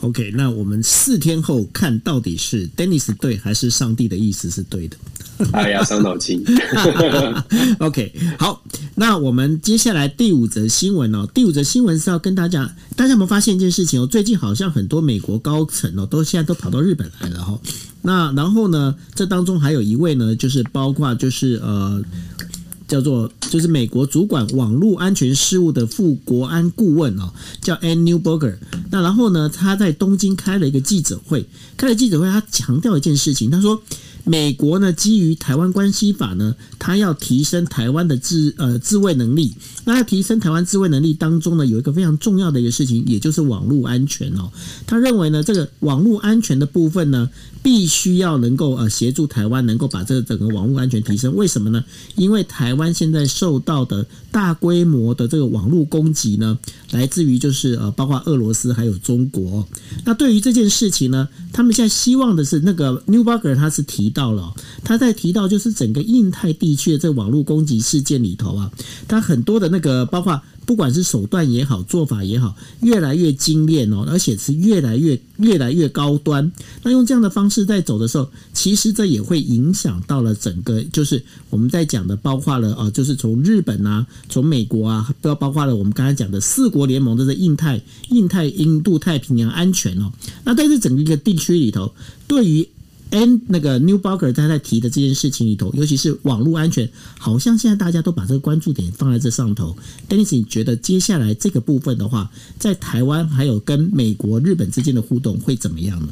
[0.00, 4.96] OK，那我们四天后看到底是 Dennis 对还是上帝的意思是对的？
[5.52, 6.44] 哎呀，伤脑筋。
[7.80, 8.62] OK，好，
[8.94, 11.26] 那我们接下来第五则新闻哦。
[11.34, 14.06] 第五则新闻是要跟大家，大家有没有发现一件事情哦？
[14.06, 17.58] 最近好像很多美国高层哦，都现在都跑到日本来了哈。
[18.02, 22.02] 那然后呢，这当中还有一位呢，就是包括就是呃。
[22.94, 28.56] 叫做就是美国主管网络安全事务的副国安顾问哦，叫 Anne Neuberger。
[28.92, 31.44] 那然后呢，他在东京开了一个记者会，
[31.76, 33.82] 开了记者会，他强调一件事情，他说。
[34.26, 39.52] 美国呢，基于台湾关系法呢，他要提升台湾的自呃自卫能力。
[39.84, 44.50] 那要提升台湾自卫能力当中呢，有一个非常重要的一个事情，也就是网络安全哦。
[44.86, 47.28] 他认为呢，这个网络安全的部分呢，
[47.64, 51.34] 必须要能够呃协助台湾能够把这个整个网络安全提升。
[51.34, 51.82] 为什么呢？
[52.14, 56.56] 因为台湾现在受到的大规模的这个网络攻击呢，
[56.92, 59.66] 来自于就是呃包括俄罗斯还有中国。
[60.04, 64.04] 那对于这件事情呢，他们现在希望的是那个 Newberger 他是提。
[64.14, 64.54] 到了，
[64.84, 68.70] 他在提到就是整个印太地区的这个网络攻击事件里头啊，
[69.08, 76.50] 他很多的那个包括不管是手段也好，做法也好，越来越精炼哦，而且是越来越越来越高端。
[76.82, 90.12] 那用这样的方式在走的时候，其实这也会影响到了整个，就是我们在讲的，包括了啊，就是从日本啊，从美国啊，都要包括了我们刚才讲的四国联盟的这印太、印太、印度太平洋安全哦。
[90.44, 91.92] 那在这整个一个地区里头，
[92.26, 92.68] 对于
[93.14, 99.76] N 那个 Newbogger 他在提的这件事情里头，尤其是网络安全，好像现在大家都把这个关注点放在这上头。
[100.08, 106.08] Dennis，你觉得接下来这个部分的话，在台湾还有跟美国、日本之间的互动会怎么样呢？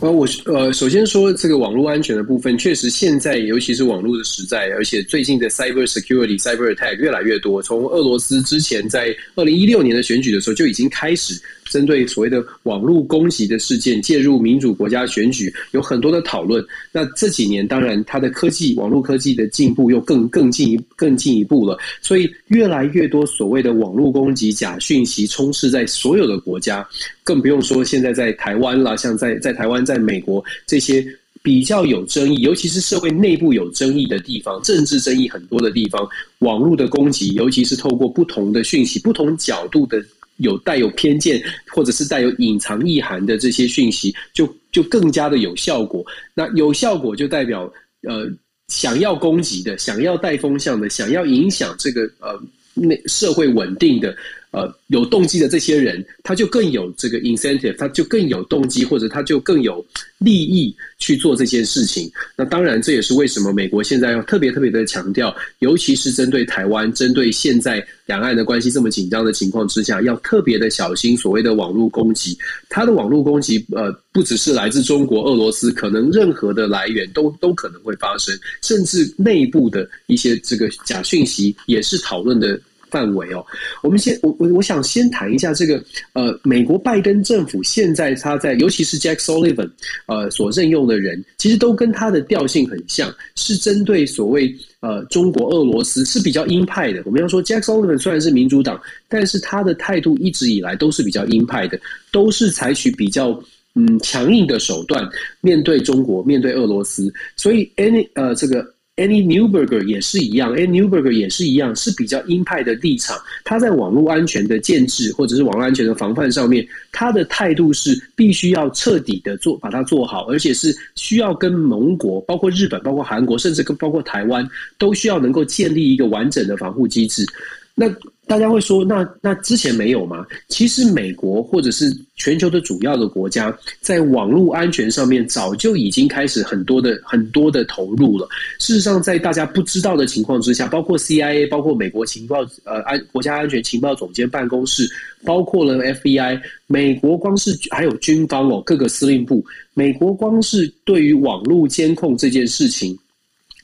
[0.00, 7.62] 呃，我呃，首先说这个网络安全的部分，确实现在尤其是网络的时代，而且最近的 cyber security、cyber attack 越来越多。
[7.62, 11.40] 从俄罗斯之前在二零一六年的选举的时候就已经开始。
[11.70, 16.64] 针对所谓的网络攻击的事件，介入民主国家选举，有很多的讨论。
[16.92, 26.86] 那这几年，当然它的科技、网络科技的进步又更更进一更进一步了，所以越来越多所谓的网络攻击、假讯息充斥在所有的国家，
[27.24, 31.04] 更不用说现在在台湾啦，像在在台湾、在美国这些
[31.42, 36.06] 比较有争议，尤其是社会内部有争议的地方、政治争议很多的地方，
[36.38, 40.00] 网络的攻击，尤其是透过不同的讯息、不同角度的。
[40.38, 46.04] 有带有偏见，或者是带有隐藏意涵的这些讯息，就就更加的有效果。
[46.34, 47.72] 那有效果就代表，
[48.02, 48.28] 呃，
[48.66, 52.36] 想要攻击的、想要带风向的、想要影响这个呃
[52.74, 54.16] 那社会稳定的。
[54.54, 59.84] 呃，有动机的这些人，他就更有这个 incentive，他就更有动机，或者他就更有
[60.18, 62.08] 利益去做这件事情。
[62.36, 72.38] 那当然，这也是为什么美国现在要特别特别的强调，尤其是针对台湾，针对现在两岸的关系这么紧张的情况之下，要特别的小心所谓的网络攻击。
[72.68, 78.32] 他的网络攻击，呃，不只是来自中国、俄罗斯，可能任何的来源都都可能会发生，
[78.62, 82.60] 甚至内部的一些这个假讯息也是讨论的。
[82.94, 83.44] 范围哦，
[83.82, 85.82] 我们先我我我想先谈一下这个
[86.12, 89.68] 呃，美国拜登政府现在他在，尤其是 Jack Sullivan
[90.06, 97.02] 呃所任用的人，其实都跟他的调性很像，是针对所谓呃中国、俄罗斯是比较鹰派的。
[97.04, 101.80] 我们要说 Jack Sullivan 虽然是民主党，但是他的态度一直以来都是比较鹰派的，
[102.12, 103.42] 都是采取比较
[103.74, 105.04] 嗯强硬的手段
[105.40, 107.12] 面对中国、面对俄罗斯。
[107.34, 108.73] 所以 any 呃这个。
[108.96, 113.16] Any Newberger 也是一样，Any Newberger 也是一样，是比较鹰派的立场。
[113.44, 127.26] 他在网络安全的建制或者是网络安全的防范上面，他的态度是必须要彻底的做，把它做好，而且是需要跟盟国，包括日本、包括韩国，甚至跟包括台湾，都需要能够建立一个完整的防护机制。
[127.74, 127.92] 那
[128.26, 130.24] 大家会说，那那之前没有吗？
[130.48, 138.26] 其实美国或者是全球的主要的国家，在网络安全上面早就已经开始很多的很多的投入了。
[138.58, 144.88] 事实上，在大家不知道的情况之下，包括 CIA，包括美国情报呃安国家安全情报总监办公室，
[145.22, 149.44] 包括了 FBI，美国光是还有军方哦，各个司令部，
[149.74, 152.98] 美国光是对于网络监控这件事情。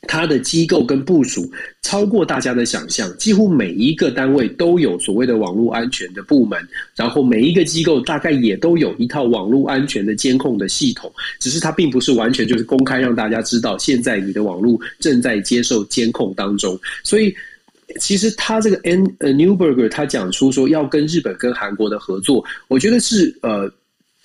[0.09, 1.49] 它的机构跟部署
[1.83, 6.59] 超过大家的想象，几乎每一个单位都有所谓的网络安全的部门，
[6.97, 16.77] 然后每一个机构大概也都有一套网络安全的监控的系统，只是它并不是完全就是公开让大家知道，现在你的网络正在接受监控当中。
[17.05, 17.33] 所以，
[18.01, 23.71] 其实他这个 N 呃 Neuberger 他讲出说要跟日本跟韩国的合作，我觉得是呃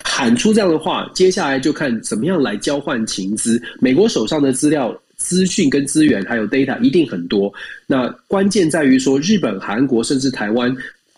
[0.02, 4.98] 喊出这样的话，接下来就看怎么样来交换情资，美国手上的资料。
[5.26, 7.52] 资讯跟资源还有 data 一定很多，
[7.84, 10.72] 那关键在于说日本、韩国甚至台湾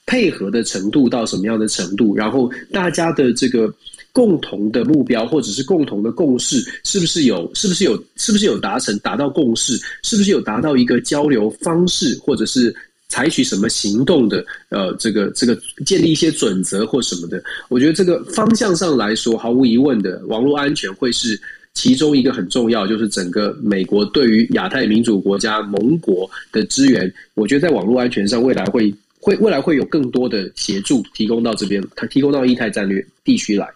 [0.07, 3.71] 配合的程度到什么样的程度，然后大家的这个
[4.11, 12.75] 共同的目标或者是共同的共识是不是有，是不是有，是不是有达成达到共识，是不是有达到一个交流方式，或者是
[13.09, 15.55] 采取什么行动的，呃，这个这个
[15.85, 21.39] 建立一些准则或什么的，我觉得这个方向上来说，毫无疑问的网络安全会是。
[21.81, 33.68] 其中一个很重要，就是整个美国对于亚太民主国家盟国的资源，我觉得在网络安全上，未来会会未来会有更多的协助提供到这边，它提供到印太战略地区来。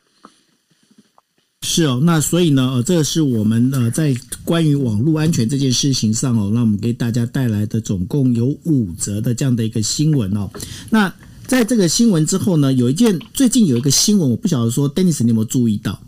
[1.64, 4.12] 是哦，那所以呢，呃，这个是我们呃在
[4.44, 10.50] 关于网络安全这件事情上哦，那我们给大家带来的总共有五则的这样的一个新闻哦。
[10.90, 11.14] 那
[11.46, 16.02] 在这个新闻之后呢，有一件最近有一个新闻，我不晓得说，Dennis 你有没有注意到？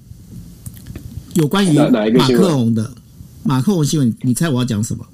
[1.34, 2.90] 有关于马克龙的
[3.42, 5.04] 马克龙新闻，你猜我要讲什么？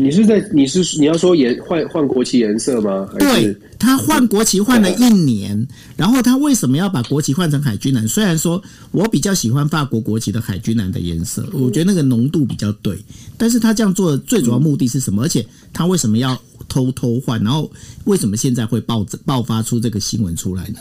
[0.00, 3.08] 你是在你是你要说颜换换国旗颜色吗？
[3.18, 5.66] 对，他换国旗换了一年，
[5.96, 8.06] 然后他为什么要把国旗换成海军蓝？
[8.06, 8.62] 虽然说
[8.92, 12.96] 我比较喜欢法国国旗的海军蓝的颜色，我觉得那个浓度比较对，
[13.36, 15.24] 但是他这样做的最主要目的是什么？
[15.24, 17.42] 而且他为什么要偷偷换？
[17.42, 17.68] 然后
[18.04, 20.78] 为什么现在会爆爆发出这个新闻出来呢？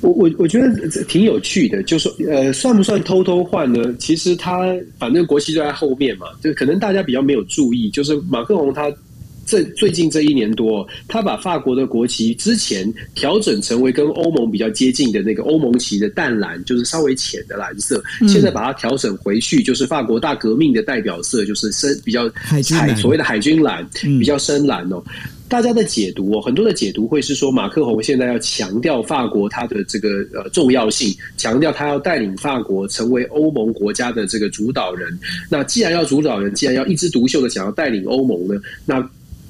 [0.00, 3.94] 我我我觉得挺有趣的，就是说呃，算不算偷偷换呢？
[3.98, 8.92] 其实他反正国旗就在后面嘛，就可能大家比较没有注意，就是马克龙他
[9.46, 22.60] 这最近这一年多，他把法国的国旗之前调整成为跟欧盟比较接近的那个欧盟旗的淡蓝，就是稍微浅的蓝色，现在把它调整回去，就是法国大革命的代表色，就是深比较海
[22.96, 25.00] 所谓的海军蓝，比较深蓝哦。
[25.48, 35.18] 大家的解读哦，很多的解读会是说，马克宏现在要强调法国他的这个呃重要性，强调他要带领法国成为欧盟国家的这个主导人。
[35.48, 39.08] 那既然要主导人，既然要一枝独秀的想要带领欧盟呢，那。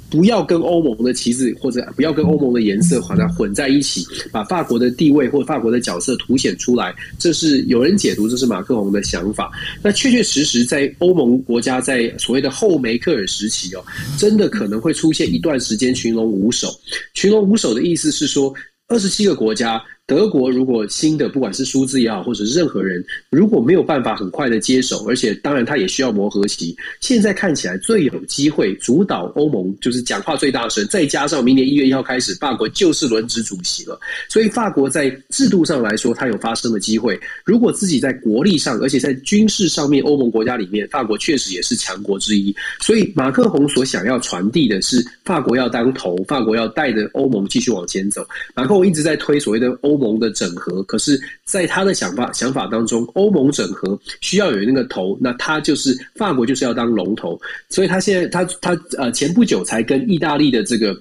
[0.08, 6.94] 不要跟欧盟的旗帜，或者不要跟欧盟的颜色把它混在一起，把法国的地位或法国的角色凸显出来。
[7.18, 9.50] 这是有人解读，这是马克龙的想法。
[9.82, 13.84] 那确确实实，在欧盟国家在所谓的后梅克尔时期哦，
[14.18, 16.68] 真的可能会出现一段时间群龙无首。
[17.14, 18.54] 群龙无首的意思是说，
[18.88, 19.82] 二十七个国家。
[20.06, 26.76] 德国如果新的不管是舒兹也好，或者是任何人如果没有办法很快的接手，而且当然他也需要磨合期。
[27.00, 33.98] 现在看起来最有机会主导欧盟，就是讲话最大声，再加上明年一月一号开始，法国就是轮值主席了。
[34.28, 37.18] 所以法国在制度上来说，它有发声的机会。
[37.44, 42.54] 如果自己在国力上，而且在军事上面，欧盟国家里面，法国确实也是强国之一。
[42.80, 48.24] 所以马克宏所想要传递的是，法国要当头，法国要带着欧盟继续往前走。
[48.54, 49.95] 马克宏一直在推所谓的欧。
[49.96, 57.40] 欧盟的整合，可是，在他的想法想法当中，欧盟整合需要有那个头，那他就是法国，就是要当龙头，
[57.70, 60.94] 所以他现在他他呃前不久才跟意大利的这个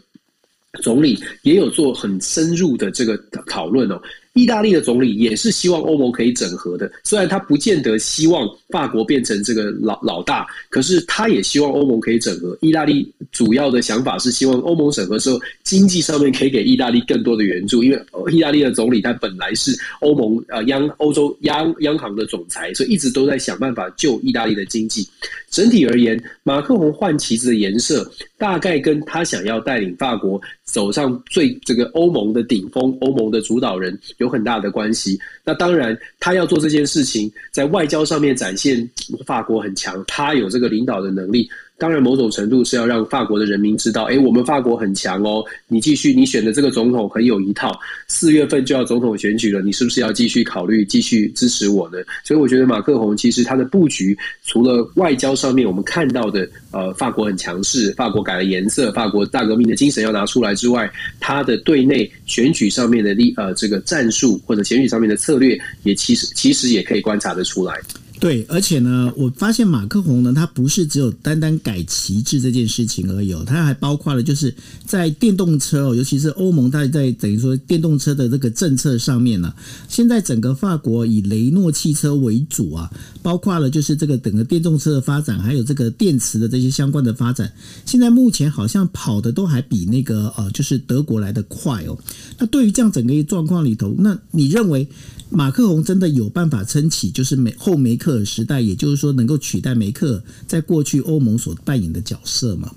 [0.81, 3.17] 总理也有做很深入的这个
[3.47, 4.01] 讨论哦。
[4.35, 12.55] 意大利的总理也是希望欧盟可以整合的，虽然他不见得希望法国变成这个老老大，可是他也希望欧盟可以整合。
[12.59, 25.07] 意大利主要的想法是希望欧盟整合之后，经济上面可以给意大利更多的援助，因为意大利的总理他本来是欧盟呃央欧洲央央行的总裁，所以一直都在想办法救意大利的经济。
[25.49, 35.17] 整体而言，马克宏换旗子的颜色大概跟他想要带领法国走上最这个欧盟的顶峰，欧盟的主导人有很大的关系。
[35.43, 38.89] 那当然，他要做这件事情，在外交上面展现
[39.25, 41.47] 法国很强，他有这个领导的能力。
[41.77, 51.97] 当然某种程度是要让法国的人民知道，哎，我们法国很强哦，你继续你选的这个总统很有一套，四月份就要总统选举了，你是不是要继续考虑继续支持我呢？
[52.23, 67.75] 所以我觉得马克宏其实他的布局，除了外交上面我们看到的，呃，法国很强势，法国改了颜色，法国大革命的精神要拿出来之外，他的对内选举上面的力，呃，这个战术或者选举上面的策略，也其实其实也可以观察得出来。
[68.17, 74.55] 对，而且呢，我发现马克宏呢，他不是只有单单改旗帜这件事情而已，他还包括了就是
[74.85, 79.53] 在电动车哦，尤其是欧盟，它在等于说电动车的这个政策上面呢，
[79.89, 82.89] 现在整个法国以雷诺汽车为主啊，
[83.21, 87.51] 包括了就是这个整个电动车的发展，还有这个电池的这些相关的发展，
[87.85, 91.97] 现在目前好像跑的都还比那个呃，就是德国来的快哦。
[92.39, 94.87] 那对于这样整个一个状况里头，那你认为？
[95.29, 102.71] 马克宏真的有办法撑起，就是梅后梅克尔时代，也就是说能够取代梅克在过去欧盟所扮演的角色吗？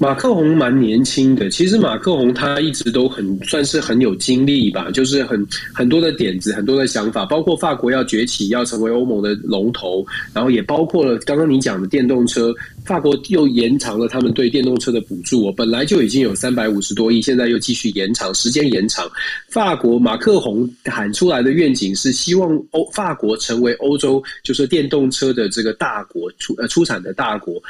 [0.00, 5.44] 马克宏蛮年轻的，其实马克宏他一直都很算是很有精力吧，就是很
[5.74, 12.54] 很多的点子，很多的想法，包括法国要崛起，要成为欧盟的龙头，然后也包括了刚刚你讲的电动车。
[12.88, 19.06] 法国又延长了他们对电动车的补助，哦，本来就已经有三百五十多亿，现在又继续延长，时间延长。
[19.50, 27.62] 法国马克宏喊出来的愿景是希望欧法国成为欧洲就是电动车的这个大国出呃出产的大国。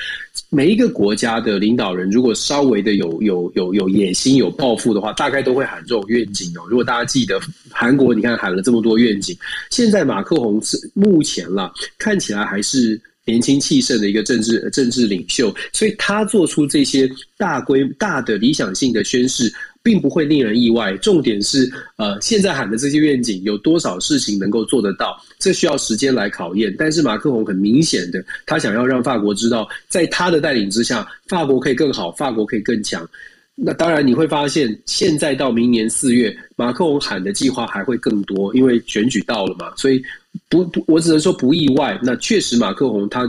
[0.51, 6.63] 每一个国家的领导人如果稍微的有有有有野心有抱负的话，大概都会喊这种愿景哦。
[6.71, 7.41] 如果大家记得
[7.71, 9.37] 韩国，你看喊了这么多愿景，
[9.71, 13.01] 现在马克宏是目前啦，看起来还是。
[13.29, 17.07] 年轻气盛的一个政治政治领袖，所以他做出这些
[17.37, 19.53] 大规大的理想性的宣誓，
[19.83, 20.97] 并不会令人意外。
[20.97, 25.15] 重点是，呃，现在喊的这些愿景有多少事情能够做得到？
[25.39, 26.75] 这需要时间来考验。
[26.79, 33.07] 但是马克龙很明显的，他想要让法国知道，在他的带领之下，法国可以更好，法国可以更强。
[33.61, 40.01] 那当然，你会发现，现在到明年四月，马克龙喊的计划还会更多，因为选举到了嘛，所以
[40.49, 41.99] 不不，我只能说不意外。
[42.03, 43.23] 那确实，马克宏他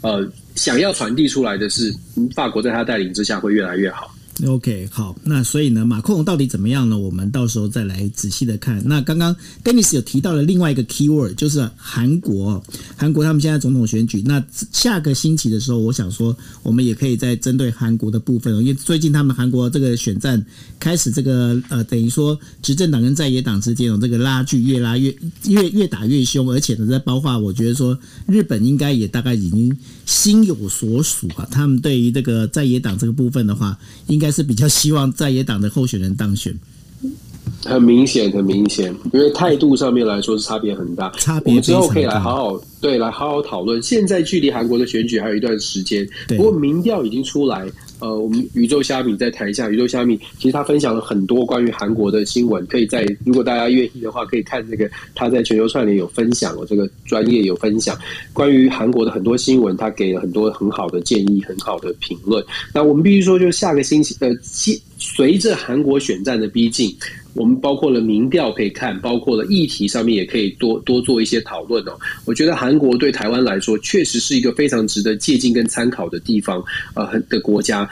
[0.00, 1.94] 呃想要传递出来的是，
[2.34, 4.14] 法国在他带领之下会越来越好。
[4.44, 6.98] OK，好，那所以呢，马克龙到底怎么样呢？
[6.98, 8.82] 我们到时候再来仔细的看。
[8.84, 12.60] 那刚刚 Dennis 有提到了另外一个 keyword，就是韩国。
[12.96, 20.44] 韩国他们现在总统选举，那下个星期的时候，我想说，我们也可以再针对韩国的部分，因为最近他们韩国这个选战
[20.80, 25.14] 开始，这个呃，等于说执政党跟在野党之间有这个拉锯，越拉越
[25.46, 29.74] 越越打越凶，而且呢，在包括我觉得说，日本应该也大概已经
[30.04, 31.46] 心有所属啊。
[31.52, 33.78] 他们对于这个在野党这个部分的话，
[34.08, 34.23] 应该。
[34.24, 36.50] 应该是比较希望在野党的候选人当选，
[37.62, 41.12] 很明显，很明显，因为态度上面来说是差别很大。
[41.18, 43.82] 差别之后可以来好好对来好好讨论。
[43.82, 47.70] 现在距离韩国的选举还有一段时间，不过民调已经出来。
[48.00, 57.96] 呃，我们宇宙虾米在台下，宇宙虾米其实他分享了很多关于韩国的新闻，可以在如果大家愿意的话，可以看这个他在全球串联有分享，我这个专业有分享
[58.32, 62.44] 关于韩国的很多新闻，他给了很多很好的建议，很好的评论。
[62.72, 64.34] 那我们必须说，就下个星期呃，
[64.98, 66.96] 随着韩国选战的逼近。
[67.34, 71.98] 我们包括了民调可以看，包括了议题上面也可以多多做一些讨论哦。
[72.24, 76.64] 我觉得韩国对台湾来说，确实是一个非常值得借鉴跟参考的地方，
[76.94, 77.90] 呃，的国家。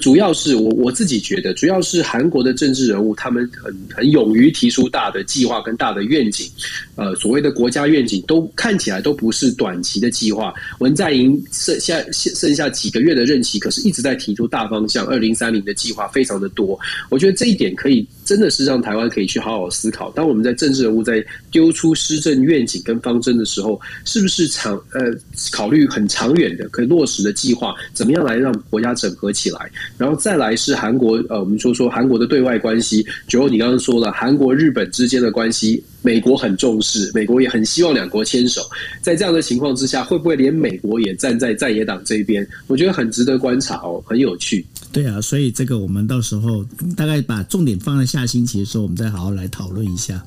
[0.00, 6.48] 主要是我我自己觉得，主要是韩国的政治人物，他们很很勇于提出大的计划跟大的愿景，
[6.96, 10.54] 呃，所谓的国家愿景都看起来都不是短期的计划。
[10.78, 16.78] 文在寅剩下剩下几个月的任期，可是一直在提出大方向，二零三零的计划非常的多。
[17.10, 20.10] 我觉得这一点可以真的是让台湾可以去好好思考。
[20.12, 25.12] 当我们在政治人物在丢出施政愿景跟方针的时候，是不是长呃
[25.52, 29.70] 考虑很长远的可以落实的计划，怎么样来让国家整合起来？
[29.98, 33.06] 然后再来是韩国，呃，我们说说韩国的对外关系。
[33.28, 38.62] 九欧，你刚刚说了，韩国日本之间的关系，美国很重视，美国也很希望两国牵手。
[39.02, 42.46] 在这样的情况之下，会不会连美国也站在在野党这一边？
[42.66, 44.64] 我觉得很值得观察哦，很有趣。
[44.94, 46.64] 对啊，所以这个我们到时候
[46.96, 50.24] 大概把重点放在下星期的时候，我们再好好来讨论一下。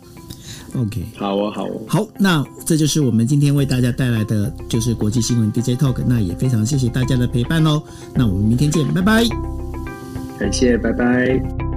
[0.75, 7.81] OK，好哦，好哦，好，那这就是我们今天为大家带来的就是国际新闻 DJ Talk，那也非常谢谢大家的陪伴哦，
[8.13, 9.25] 那我们明天见，拜拜，
[10.37, 11.76] 感谢，拜拜。